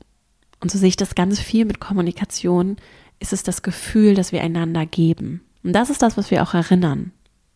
und 0.62 0.72
so 0.72 0.78
sehe 0.78 0.90
ich 0.90 0.98
das 0.98 1.16
ganz 1.16 1.40
viel 1.42 1.66
mit 1.66 1.82
Kommunikation, 1.82 2.78
ist 3.20 3.34
es 3.34 3.44
das 3.44 3.62
Gefühl, 3.62 4.16
das 4.16 4.32
wir 4.32 4.42
einander 4.42 4.86
geben. 4.86 5.42
Und 5.64 5.74
das 5.74 5.90
ist 5.90 6.02
das, 6.02 6.16
was 6.16 6.32
wir 6.32 6.44
auch 6.44 6.54
erinnern 6.54 7.12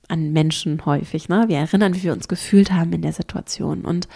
an 0.09 0.33
Menschen 0.33 0.85
häufig. 0.85 1.29
Ne? 1.29 1.45
Wir 1.47 1.57
erinnern, 1.57 1.95
wie 1.95 2.03
wir 2.03 2.13
uns 2.13 2.27
gefühlt 2.27 2.71
haben 2.71 2.91
in 2.93 3.01
der 3.01 3.13
Situation. 3.13 3.85
Und 3.85 4.07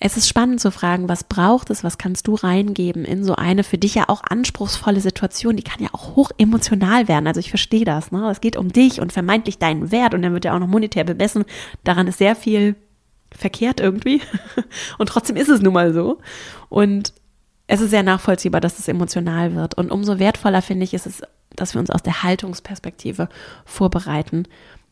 es 0.00 0.16
ist 0.16 0.28
spannend 0.28 0.60
zu 0.60 0.70
fragen, 0.70 1.08
was 1.08 1.24
braucht 1.24 1.70
es, 1.70 1.84
was 1.84 1.98
kannst 1.98 2.26
du 2.26 2.34
reingeben 2.34 3.04
in 3.04 3.24
so 3.24 3.36
eine 3.36 3.62
für 3.62 3.78
dich 3.78 3.94
ja 3.94 4.08
auch 4.08 4.22
anspruchsvolle 4.28 5.00
Situation, 5.00 5.56
die 5.56 5.62
kann 5.62 5.82
ja 5.82 5.88
auch 5.92 6.16
hoch 6.16 6.30
emotional 6.36 7.08
werden. 7.08 7.26
Also 7.26 7.40
ich 7.40 7.48
verstehe 7.48 7.84
das. 7.84 8.12
Ne? 8.12 8.28
Es 8.30 8.40
geht 8.40 8.56
um 8.56 8.72
dich 8.72 9.00
und 9.00 9.12
vermeintlich 9.12 9.58
deinen 9.58 9.92
Wert 9.92 10.14
und 10.14 10.22
dann 10.22 10.32
wird 10.32 10.44
ja 10.44 10.54
auch 10.54 10.58
noch 10.58 10.66
monetär 10.66 11.04
bemessen. 11.04 11.44
Daran 11.84 12.06
ist 12.06 12.18
sehr 12.18 12.36
viel 12.36 12.76
verkehrt 13.36 13.80
irgendwie. 13.80 14.20
Und 14.98 15.08
trotzdem 15.08 15.36
ist 15.36 15.48
es 15.48 15.60
nun 15.60 15.74
mal 15.74 15.92
so. 15.92 16.18
Und 16.68 17.12
es 17.66 17.80
ist 17.80 17.90
sehr 17.90 18.02
nachvollziehbar, 18.02 18.60
dass 18.60 18.78
es 18.78 18.88
emotional 18.88 19.54
wird. 19.54 19.74
Und 19.74 19.90
umso 19.90 20.18
wertvoller 20.18 20.62
finde 20.62 20.84
ich 20.84 20.94
ist 20.94 21.06
es, 21.06 21.22
dass 21.56 21.74
wir 21.74 21.80
uns 21.80 21.90
aus 21.90 22.02
der 22.02 22.22
Haltungsperspektive 22.22 23.28
vorbereiten. 23.64 24.44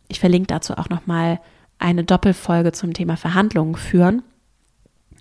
Ich 0.09 0.21
verlinke 0.21 0.49
dazu 0.49 0.75
auch 0.75 0.89
nochmal 0.89 1.41
eine 1.79 2.05
Doppelfolge 2.05 2.73
zum 2.73 2.95
Thema 2.95 3.17
Verhandlungen 3.17 3.75
führen 3.75 4.23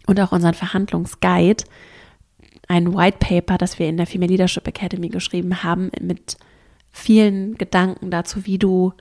und 0.08 0.20
auch 0.20 0.32
unseren 0.32 0.54
Verhandlungsguide, 0.54 1.64
ein 2.68 2.96
White 2.96 3.18
Paper, 3.20 3.58
das 3.58 3.80
wir 3.80 3.90
in 3.90 3.98
der 3.98 4.08
Female 4.08 4.32
Leadership 4.32 4.68
Academy 4.68 5.10
geschrieben 5.10 5.64
haben, 5.64 5.92
mit 6.00 6.38
vielen 6.92 7.58
Gedanken 7.58 8.12
dazu, 8.12 8.46
wie 8.46 8.60
du 8.60 8.94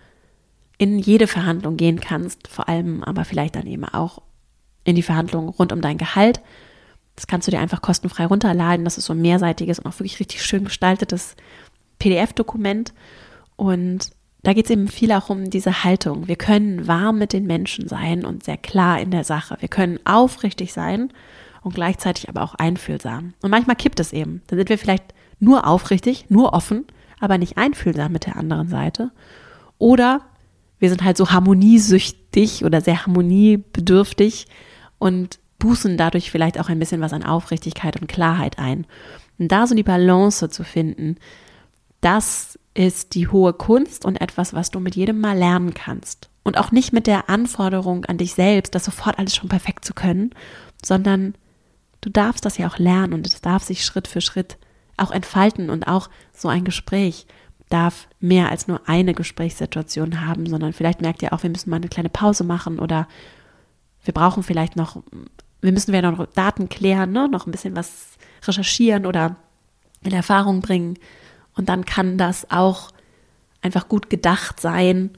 in 0.78 0.98
jede 0.98 1.26
Verhandlung 1.26 1.76
gehen 1.76 2.00
kannst, 2.00 2.48
vor 2.48 2.68
allem 2.68 3.04
aber 3.04 3.24
vielleicht 3.24 3.56
dann 3.56 3.66
eben 3.66 3.84
auch 3.84 4.22
in 4.84 4.96
die 4.96 5.02
Verhandlungen 5.02 5.50
rund 5.50 5.72
um 5.72 5.82
dein 5.82 5.98
Gehalt. 5.98 6.40
Das 7.16 7.26
kannst 7.26 7.46
du 7.46 7.50
dir 7.50 7.60
einfach 7.60 7.82
kostenfrei 7.82 8.24
runterladen. 8.24 8.84
Das 8.84 8.96
ist 8.96 9.04
so 9.04 9.12
ein 9.12 9.20
mehrseitiges 9.20 9.78
und 9.78 9.86
auch 9.86 9.98
wirklich 9.98 10.20
richtig 10.20 10.42
schön 10.42 10.64
gestaltetes 10.64 11.36
PDF-Dokument. 12.00 12.92
Und 13.54 14.10
da 14.42 14.52
geht 14.52 14.64
es 14.64 14.70
eben 14.70 14.88
viel 14.88 15.12
auch 15.12 15.30
um 15.30 15.50
diese 15.50 15.84
Haltung. 15.84 16.26
Wir 16.26 16.36
können 16.36 16.88
warm 16.88 17.18
mit 17.18 17.32
den 17.32 17.46
Menschen 17.46 17.86
sein 17.86 18.24
und 18.24 18.42
sehr 18.42 18.56
klar 18.56 19.00
in 19.00 19.12
der 19.12 19.22
Sache. 19.24 19.56
Wir 19.60 19.68
können 19.68 20.00
aufrichtig 20.04 20.72
sein 20.72 21.12
und 21.62 21.74
gleichzeitig 21.74 22.28
aber 22.28 22.42
auch 22.42 22.54
einfühlsam. 22.54 23.34
Und 23.42 23.50
manchmal 23.50 23.76
kippt 23.76 24.00
es 24.00 24.12
eben. 24.12 24.42
Dann 24.46 24.58
sind 24.58 24.68
wir 24.68 24.78
vielleicht 24.78 25.14
nur 25.38 25.66
aufrichtig, 25.66 26.26
nur 26.28 26.52
offen, 26.54 26.86
aber 27.20 27.38
nicht 27.38 27.58
einfühlsam 27.58 28.12
mit 28.12 28.26
der 28.26 28.36
anderen 28.36 28.68
Seite. 28.68 29.12
Oder 29.78 30.22
wir 30.78 30.88
sind 30.88 31.04
halt 31.04 31.18
so 31.18 31.30
harmoniesüchtig 31.30 32.64
oder 32.64 32.80
sehr 32.80 33.06
harmoniebedürftig 33.06 34.46
und 34.98 35.38
bußen 35.58 35.98
dadurch 35.98 36.30
vielleicht 36.30 36.58
auch 36.58 36.70
ein 36.70 36.78
bisschen 36.78 37.02
was 37.02 37.12
an 37.12 37.24
Aufrichtigkeit 37.24 38.00
und 38.00 38.08
Klarheit 38.08 38.58
ein. 38.58 38.86
Und 39.38 39.52
da 39.52 39.66
so 39.66 39.74
die 39.74 39.82
Balance 39.82 40.48
zu 40.48 40.64
finden, 40.64 41.16
das 42.00 42.58
ist 42.74 43.14
die 43.14 43.28
hohe 43.28 43.52
Kunst 43.52 44.04
und 44.04 44.20
etwas, 44.20 44.54
was 44.54 44.70
du 44.70 44.80
mit 44.80 44.96
jedem 44.96 45.20
Mal 45.20 45.36
lernen 45.36 45.74
kannst. 45.74 46.30
Und 46.42 46.56
auch 46.56 46.72
nicht 46.72 46.92
mit 46.92 47.06
der 47.06 47.28
Anforderung 47.28 48.04
an 48.06 48.16
dich 48.16 48.34
selbst, 48.34 48.74
das 48.74 48.84
sofort 48.84 49.18
alles 49.18 49.36
schon 49.36 49.48
perfekt 49.48 49.84
zu 49.84 49.92
können, 49.92 50.30
sondern 50.82 51.34
du 52.00 52.08
darfst 52.08 52.44
das 52.44 52.58
ja 52.58 52.68
auch 52.68 52.78
lernen 52.78 53.12
und 53.12 53.26
es 53.26 53.40
darf 53.40 53.62
sich 53.62 53.84
Schritt 53.84 54.08
für 54.08 54.20
Schritt 54.20 54.56
auch 54.96 55.10
entfalten 55.10 55.70
und 55.70 55.86
auch 55.86 56.08
so 56.32 56.48
ein 56.48 56.64
Gespräch 56.64 57.26
darf 57.68 58.08
mehr 58.18 58.50
als 58.50 58.68
nur 58.68 58.88
eine 58.88 59.14
Gesprächssituation 59.14 60.26
haben, 60.26 60.46
sondern 60.46 60.72
vielleicht 60.72 61.00
merkt 61.00 61.22
ihr 61.22 61.32
auch, 61.32 61.42
wir 61.42 61.50
müssen 61.50 61.70
mal 61.70 61.76
eine 61.76 61.88
kleine 61.88 62.08
Pause 62.08 62.44
machen 62.44 62.78
oder 62.78 63.06
wir 64.04 64.12
brauchen 64.12 64.42
vielleicht 64.42 64.76
noch, 64.76 65.02
wir 65.60 65.72
müssen 65.72 65.92
wieder 65.92 66.10
noch 66.10 66.26
Daten 66.26 66.68
klären, 66.68 67.12
ne? 67.12 67.28
noch 67.28 67.46
ein 67.46 67.52
bisschen 67.52 67.76
was 67.76 68.18
recherchieren 68.44 69.06
oder 69.06 69.36
in 70.02 70.12
Erfahrung 70.12 70.60
bringen. 70.60 70.98
Und 71.54 71.68
dann 71.68 71.84
kann 71.84 72.18
das 72.18 72.50
auch 72.50 72.90
einfach 73.62 73.88
gut 73.88 74.10
gedacht 74.10 74.60
sein, 74.60 75.10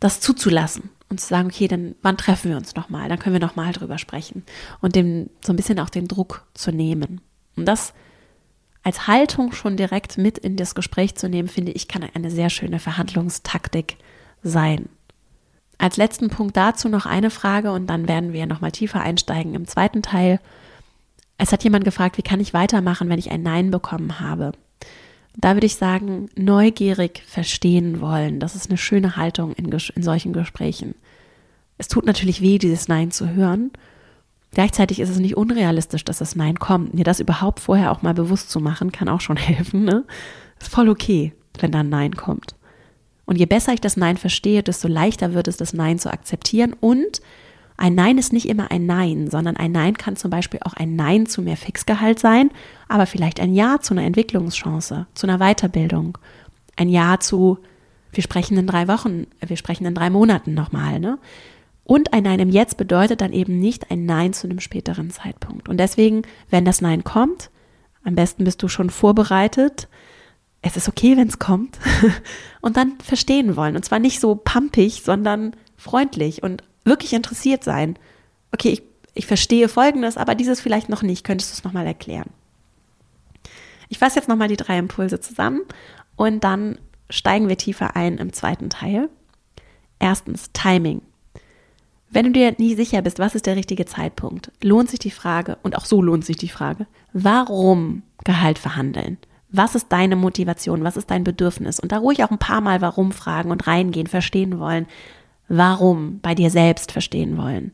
das 0.00 0.20
zuzulassen 0.20 0.90
und 1.08 1.20
zu 1.20 1.26
sagen, 1.26 1.48
okay, 1.48 1.68
dann 1.68 1.94
wann 2.02 2.16
treffen 2.16 2.50
wir 2.50 2.56
uns 2.56 2.74
nochmal? 2.74 3.08
Dann 3.08 3.18
können 3.18 3.34
wir 3.34 3.40
nochmal 3.40 3.72
drüber 3.72 3.98
sprechen 3.98 4.44
und 4.80 4.96
dem 4.96 5.30
so 5.44 5.52
ein 5.52 5.56
bisschen 5.56 5.80
auch 5.80 5.90
den 5.90 6.08
Druck 6.08 6.46
zu 6.54 6.72
nehmen. 6.72 7.20
Und 7.56 7.66
das 7.66 7.94
als 8.82 9.06
Haltung 9.06 9.52
schon 9.52 9.76
direkt 9.76 10.18
mit 10.18 10.36
in 10.36 10.56
das 10.56 10.74
Gespräch 10.74 11.14
zu 11.14 11.28
nehmen, 11.28 11.48
finde 11.48 11.72
ich, 11.72 11.88
kann 11.88 12.04
eine 12.14 12.30
sehr 12.30 12.50
schöne 12.50 12.78
Verhandlungstaktik 12.78 13.96
sein. 14.42 14.90
Als 15.78 15.96
letzten 15.96 16.28
Punkt 16.28 16.56
dazu 16.56 16.88
noch 16.88 17.06
eine 17.06 17.30
Frage 17.30 17.72
und 17.72 17.86
dann 17.86 18.06
werden 18.06 18.32
wir 18.32 18.46
nochmal 18.46 18.72
tiefer 18.72 19.00
einsteigen 19.00 19.54
im 19.54 19.66
zweiten 19.66 20.02
Teil. 20.02 20.38
Es 21.38 21.50
hat 21.50 21.64
jemand 21.64 21.84
gefragt, 21.84 22.18
wie 22.18 22.22
kann 22.22 22.40
ich 22.40 22.54
weitermachen, 22.54 23.08
wenn 23.08 23.18
ich 23.18 23.30
ein 23.30 23.42
Nein 23.42 23.70
bekommen 23.70 24.20
habe? 24.20 24.52
Da 25.36 25.54
würde 25.54 25.66
ich 25.66 25.76
sagen, 25.76 26.28
neugierig 26.36 27.22
verstehen 27.26 28.00
wollen. 28.00 28.40
Das 28.40 28.54
ist 28.54 28.70
eine 28.70 28.78
schöne 28.78 29.16
Haltung 29.16 29.52
in, 29.54 29.70
in 29.70 30.02
solchen 30.02 30.32
Gesprächen. 30.32 30.94
Es 31.76 31.88
tut 31.88 32.06
natürlich 32.06 32.40
weh, 32.40 32.58
dieses 32.58 32.88
Nein 32.88 33.10
zu 33.10 33.30
hören. 33.30 33.72
Gleichzeitig 34.52 35.00
ist 35.00 35.10
es 35.10 35.18
nicht 35.18 35.36
unrealistisch, 35.36 36.04
dass 36.04 36.18
das 36.18 36.36
Nein 36.36 36.58
kommt. 36.58 36.94
Mir 36.94 37.04
das 37.04 37.18
überhaupt 37.18 37.58
vorher 37.58 37.90
auch 37.90 38.02
mal 38.02 38.14
bewusst 38.14 38.50
zu 38.50 38.60
machen, 38.60 38.92
kann 38.92 39.08
auch 39.08 39.20
schon 39.20 39.36
helfen. 39.38 39.84
Ne? 39.84 40.04
Ist 40.60 40.70
voll 40.70 40.88
okay, 40.88 41.32
wenn 41.58 41.72
da 41.72 41.80
ein 41.80 41.88
Nein 41.88 42.14
kommt. 42.14 42.54
Und 43.26 43.36
je 43.36 43.46
besser 43.46 43.72
ich 43.72 43.80
das 43.80 43.96
Nein 43.96 44.16
verstehe, 44.16 44.62
desto 44.62 44.86
leichter 44.86 45.34
wird 45.34 45.48
es, 45.48 45.56
das 45.56 45.72
Nein 45.72 45.98
zu 45.98 46.12
akzeptieren 46.12 46.74
und 46.78 47.20
ein 47.76 47.94
Nein 47.94 48.18
ist 48.18 48.32
nicht 48.32 48.48
immer 48.48 48.70
ein 48.70 48.86
Nein, 48.86 49.28
sondern 49.30 49.56
ein 49.56 49.72
Nein 49.72 49.98
kann 49.98 50.16
zum 50.16 50.30
Beispiel 50.30 50.60
auch 50.64 50.74
ein 50.74 50.94
Nein 50.94 51.26
zu 51.26 51.42
mehr 51.42 51.56
Fixgehalt 51.56 52.20
sein, 52.20 52.50
aber 52.88 53.06
vielleicht 53.06 53.40
ein 53.40 53.52
Ja 53.52 53.80
zu 53.80 53.94
einer 53.94 54.04
Entwicklungschance, 54.04 55.06
zu 55.14 55.26
einer 55.26 55.38
Weiterbildung, 55.38 56.18
ein 56.76 56.88
Ja 56.88 57.18
zu, 57.18 57.58
wir 58.12 58.22
sprechen 58.22 58.56
in 58.56 58.66
drei 58.66 58.86
Wochen, 58.86 59.26
wir 59.44 59.56
sprechen 59.56 59.86
in 59.86 59.94
drei 59.94 60.08
Monaten 60.10 60.54
nochmal, 60.54 61.00
ne? 61.00 61.18
Und 61.86 62.14
ein 62.14 62.22
Nein 62.22 62.40
im 62.40 62.48
Jetzt 62.48 62.78
bedeutet 62.78 63.20
dann 63.20 63.34
eben 63.34 63.58
nicht 63.58 63.90
ein 63.90 64.06
Nein 64.06 64.32
zu 64.32 64.46
einem 64.46 64.60
späteren 64.60 65.10
Zeitpunkt. 65.10 65.68
Und 65.68 65.76
deswegen, 65.76 66.22
wenn 66.48 66.64
das 66.64 66.80
Nein 66.80 67.04
kommt, 67.04 67.50
am 68.04 68.14
besten 68.14 68.44
bist 68.44 68.62
du 68.62 68.68
schon 68.68 68.88
vorbereitet. 68.88 69.88
Es 70.62 70.78
ist 70.78 70.88
okay, 70.88 71.18
wenn 71.18 71.28
es 71.28 71.38
kommt. 71.38 71.78
Und 72.62 72.78
dann 72.78 72.94
verstehen 73.00 73.56
wollen. 73.56 73.76
Und 73.76 73.84
zwar 73.84 73.98
nicht 73.98 74.18
so 74.18 74.34
pampig, 74.34 75.02
sondern 75.04 75.54
freundlich 75.76 76.42
und 76.42 76.62
wirklich 76.84 77.12
interessiert 77.12 77.64
sein. 77.64 77.98
Okay, 78.52 78.70
ich, 78.70 78.82
ich 79.14 79.26
verstehe 79.26 79.68
Folgendes, 79.68 80.16
aber 80.16 80.34
dieses 80.34 80.60
vielleicht 80.60 80.88
noch 80.88 81.02
nicht. 81.02 81.24
Könntest 81.24 81.50
du 81.50 81.54
es 81.54 81.64
nochmal 81.64 81.86
erklären? 81.86 82.30
Ich 83.88 83.98
fasse 83.98 84.16
jetzt 84.16 84.28
nochmal 84.28 84.48
die 84.48 84.56
drei 84.56 84.78
Impulse 84.78 85.20
zusammen 85.20 85.62
und 86.16 86.42
dann 86.44 86.78
steigen 87.10 87.48
wir 87.48 87.58
tiefer 87.58 87.96
ein 87.96 88.18
im 88.18 88.32
zweiten 88.32 88.70
Teil. 88.70 89.08
Erstens, 89.98 90.50
Timing. 90.52 91.02
Wenn 92.10 92.26
du 92.26 92.32
dir 92.32 92.54
nie 92.58 92.74
sicher 92.74 93.02
bist, 93.02 93.18
was 93.18 93.34
ist 93.34 93.46
der 93.46 93.56
richtige 93.56 93.86
Zeitpunkt, 93.86 94.52
lohnt 94.62 94.88
sich 94.88 95.00
die 95.00 95.10
Frage, 95.10 95.58
und 95.62 95.76
auch 95.76 95.84
so 95.84 96.00
lohnt 96.00 96.24
sich 96.24 96.36
die 96.36 96.48
Frage, 96.48 96.86
warum 97.12 98.02
Gehalt 98.24 98.58
verhandeln? 98.58 99.18
Was 99.50 99.74
ist 99.74 99.86
deine 99.90 100.16
Motivation? 100.16 100.84
Was 100.84 100.96
ist 100.96 101.10
dein 101.10 101.24
Bedürfnis? 101.24 101.78
Und 101.80 101.92
da 101.92 101.98
ruhig 101.98 102.22
auch 102.24 102.30
ein 102.30 102.38
paar 102.38 102.60
Mal 102.60 102.80
warum 102.80 103.12
fragen 103.12 103.50
und 103.50 103.66
reingehen, 103.66 104.06
verstehen 104.06 104.58
wollen 104.58 104.86
warum 105.48 106.20
bei 106.20 106.34
dir 106.34 106.50
selbst 106.50 106.92
verstehen 106.92 107.36
wollen. 107.36 107.72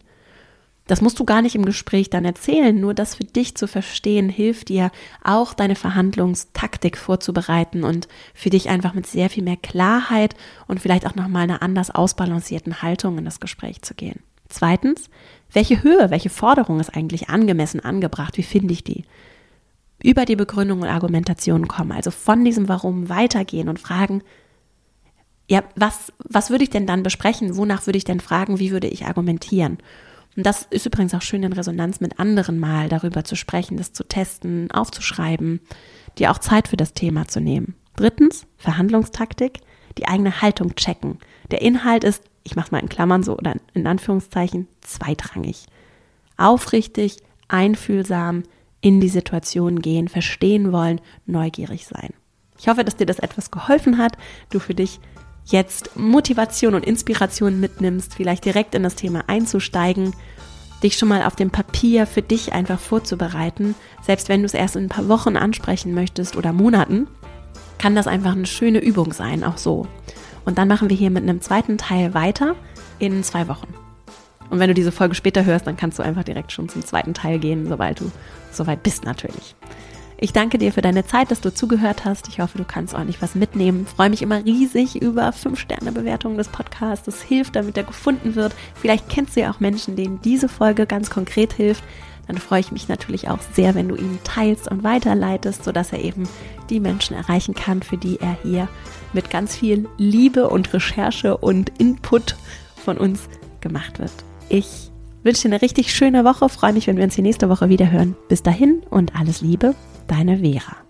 Das 0.90 1.00
musst 1.00 1.20
du 1.20 1.24
gar 1.24 1.40
nicht 1.40 1.54
im 1.54 1.64
Gespräch 1.64 2.11
dann 2.11 2.24
erzählen, 2.24 2.78
nur 2.78 2.94
das 2.94 3.14
für 3.14 3.22
dich 3.22 3.54
zu 3.54 3.68
verstehen 3.68 4.28
hilft 4.28 4.70
dir 4.70 4.90
auch 5.22 5.54
deine 5.54 5.76
Verhandlungstaktik 5.76 6.96
vorzubereiten 6.96 7.85
und 7.85 8.09
für 8.35 8.50
dich 8.50 8.68
einfach 8.68 8.92
mit 8.92 9.06
sehr 9.06 9.30
viel 9.30 9.44
mehr 9.44 9.56
Klarheit 9.56 10.35
und 10.66 10.80
vielleicht 10.80 11.06
auch 11.06 11.14
nochmal 11.14 11.44
einer 11.44 11.62
anders 11.62 11.92
ausbalancierten 11.92 12.83
Haltung 12.83 13.18
in 13.18 13.24
das 13.24 13.38
Gespräch 13.38 13.83
zu 13.83 13.94
gehen. 13.94 14.18
Zweitens, 14.48 15.11
welche 15.52 15.85
Höhe, 15.85 16.11
welche 16.11 16.28
Forderung 16.28 16.80
ist 16.80 16.96
eigentlich 16.96 17.28
angemessen 17.28 17.78
angebracht? 17.78 18.37
Wie 18.37 18.42
finde 18.42 18.72
ich 18.72 18.83
die? 18.83 19.04
Über 20.02 20.24
die 20.24 20.35
Begründung 20.35 20.80
und 20.80 20.88
Argumentation 20.88 21.68
kommen, 21.68 21.92
also 21.92 22.11
von 22.11 22.44
diesem 22.44 22.68
Warum 22.68 23.09
weitergehen 23.09 23.68
und 23.68 23.78
fragen, 23.78 24.22
ja, 25.50 25.64
was, 25.74 26.12
was 26.18 26.50
würde 26.50 26.62
ich 26.62 26.70
denn 26.70 26.86
dann 26.86 27.02
besprechen? 27.02 27.56
Wonach 27.56 27.86
würde 27.86 27.96
ich 27.96 28.04
denn 28.04 28.20
fragen? 28.20 28.60
Wie 28.60 28.70
würde 28.70 28.86
ich 28.86 29.06
argumentieren? 29.06 29.78
Und 30.36 30.46
das 30.46 30.68
ist 30.70 30.86
übrigens 30.86 31.12
auch 31.12 31.22
schön 31.22 31.42
in 31.42 31.52
Resonanz 31.52 32.00
mit 32.00 32.20
anderen 32.20 32.60
mal 32.60 32.88
darüber 32.88 33.24
zu 33.24 33.34
sprechen, 33.34 33.76
das 33.76 33.92
zu 33.92 34.04
testen, 34.04 34.70
aufzuschreiben, 34.70 35.60
dir 36.18 36.30
auch 36.30 36.38
Zeit 36.38 36.68
für 36.68 36.76
das 36.76 36.92
Thema 36.92 37.26
zu 37.26 37.40
nehmen. 37.40 37.74
Drittens, 37.96 38.46
Verhandlungstaktik, 38.58 39.58
die 39.98 40.06
eigene 40.06 40.40
Haltung 40.40 40.76
checken. 40.76 41.18
Der 41.50 41.62
Inhalt 41.62 42.04
ist, 42.04 42.22
ich 42.44 42.54
mache 42.54 42.70
mal 42.70 42.78
in 42.78 42.88
Klammern 42.88 43.24
so 43.24 43.36
oder 43.36 43.56
in 43.74 43.88
Anführungszeichen, 43.88 44.68
zweitrangig. 44.82 45.66
Aufrichtig, 46.36 47.16
einfühlsam 47.48 48.44
in 48.80 49.00
die 49.00 49.08
Situation 49.08 49.82
gehen, 49.82 50.06
verstehen 50.06 50.70
wollen, 50.70 51.00
neugierig 51.26 51.86
sein. 51.86 52.14
Ich 52.56 52.68
hoffe, 52.68 52.84
dass 52.84 52.96
dir 52.96 53.06
das 53.06 53.18
etwas 53.18 53.50
geholfen 53.50 53.98
hat, 53.98 54.16
du 54.50 54.60
für 54.60 54.74
dich 54.74 55.00
jetzt 55.44 55.96
Motivation 55.96 56.74
und 56.74 56.85
Inspiration 56.85 57.61
mitnimmst, 57.61 58.14
vielleicht 58.14 58.44
direkt 58.44 58.74
in 58.74 58.83
das 58.83 58.94
Thema 58.94 59.24
einzusteigen, 59.26 60.14
dich 60.83 60.96
schon 60.96 61.09
mal 61.09 61.24
auf 61.24 61.37
dem 61.37 61.50
Papier 61.50 62.07
für 62.07 62.22
dich 62.22 62.53
einfach 62.53 62.79
vorzubereiten, 62.79 63.74
selbst 64.03 64.29
wenn 64.29 64.40
du 64.40 64.46
es 64.46 64.55
erst 64.55 64.76
in 64.76 64.85
ein 64.85 64.88
paar 64.88 65.09
Wochen 65.09 65.37
ansprechen 65.37 65.94
möchtest 65.94 66.37
oder 66.37 66.53
Monaten, 66.53 67.07
kann 67.79 67.94
das 67.94 68.07
einfach 68.07 68.33
eine 68.33 68.46
schöne 68.46 68.79
Übung 68.79 69.12
sein, 69.12 69.44
auch 69.44 69.59
so. 69.59 69.87
Und 70.44 70.59
dann 70.59 70.68
machen 70.68 70.88
wir 70.88 70.96
hier 70.96 71.11
mit 71.11 71.22
einem 71.22 71.40
zweiten 71.40 71.79
Teil 71.79 72.14
weiter 72.14 72.57
in 72.98 73.22
zwei 73.22 73.48
Wochen. 73.48 73.68
Und 74.50 74.59
wenn 74.59 74.68
du 74.68 74.74
diese 74.74 74.92
Folge 74.92 75.14
später 75.14 75.44
hörst, 75.44 75.66
dann 75.66 75.76
kannst 75.76 75.98
du 75.98 76.03
einfach 76.03 76.24
direkt 76.24 76.53
schon 76.53 76.68
zum 76.68 76.85
zweiten 76.85 77.14
Teil 77.14 77.38
gehen, 77.38 77.68
sobald 77.68 78.00
du 78.00 78.11
soweit 78.50 78.83
bist 78.83 79.05
natürlich. 79.05 79.55
Ich 80.22 80.35
danke 80.35 80.59
dir 80.59 80.70
für 80.70 80.83
deine 80.83 81.06
Zeit, 81.06 81.30
dass 81.30 81.40
du 81.40 81.52
zugehört 81.52 82.04
hast. 82.04 82.28
Ich 82.28 82.40
hoffe, 82.40 82.59
du 82.59 82.64
kannst 82.64 82.92
ordentlich 82.92 83.22
was 83.22 83.35
mitnehmen. 83.35 83.87
Ich 83.88 83.94
freue 83.94 84.11
mich 84.11 84.20
immer 84.20 84.44
riesig 84.44 85.00
über 85.00 85.30
5-Sterne-Bewertungen 85.30 86.37
des 86.37 86.48
Podcasts. 86.48 87.06
Das 87.06 87.22
hilft, 87.22 87.56
damit 87.56 87.78
er 87.78 87.85
gefunden 87.85 88.35
wird. 88.35 88.54
Vielleicht 88.74 89.09
kennst 89.09 89.35
du 89.35 89.40
ja 89.40 89.50
auch 89.50 89.61
Menschen, 89.61 89.96
denen 89.96 90.20
diese 90.20 90.50
Folge 90.50 90.85
ganz 90.85 91.09
konkret 91.09 91.54
hilft. 91.54 91.83
Dann 92.26 92.37
freue 92.37 92.61
ich 92.61 92.70
mich 92.70 92.87
natürlich 92.87 93.30
auch 93.30 93.38
sehr, 93.54 93.74
wenn 93.74 93.88
du 93.88 93.96
ihn 93.96 94.18
teilst 94.22 94.70
und 94.70 94.85
weiterleitest, 94.85 95.64
sodass 95.64 95.90
er 95.90 96.04
eben 96.04 96.28
die 96.68 96.80
Menschen 96.80 97.16
erreichen 97.16 97.54
kann, 97.54 97.83
für 97.83 97.96
die 97.96 98.20
er 98.20 98.37
hier 98.42 98.68
mit 99.14 99.30
ganz 99.30 99.56
viel 99.56 99.88
Liebe 99.96 100.50
und 100.50 100.70
Recherche 100.74 101.38
und 101.38 101.72
Input 101.78 102.37
von 102.76 102.98
uns 102.98 103.22
gemacht 103.62 103.98
wird. 103.98 104.12
Ich 104.50 104.90
wünsche 105.22 105.42
dir 105.42 105.54
eine 105.54 105.62
richtig 105.62 105.94
schöne 105.94 106.26
Woche, 106.26 106.50
freue 106.50 106.74
mich, 106.74 106.87
wenn 106.87 106.98
wir 106.98 107.04
uns 107.04 107.14
die 107.14 107.22
nächste 107.22 107.48
Woche 107.48 107.70
wieder 107.70 107.90
hören. 107.90 108.16
Bis 108.28 108.42
dahin 108.42 108.83
und 108.90 109.16
alles 109.16 109.40
Liebe, 109.40 109.74
deine 110.11 110.37
Vera. 110.42 110.89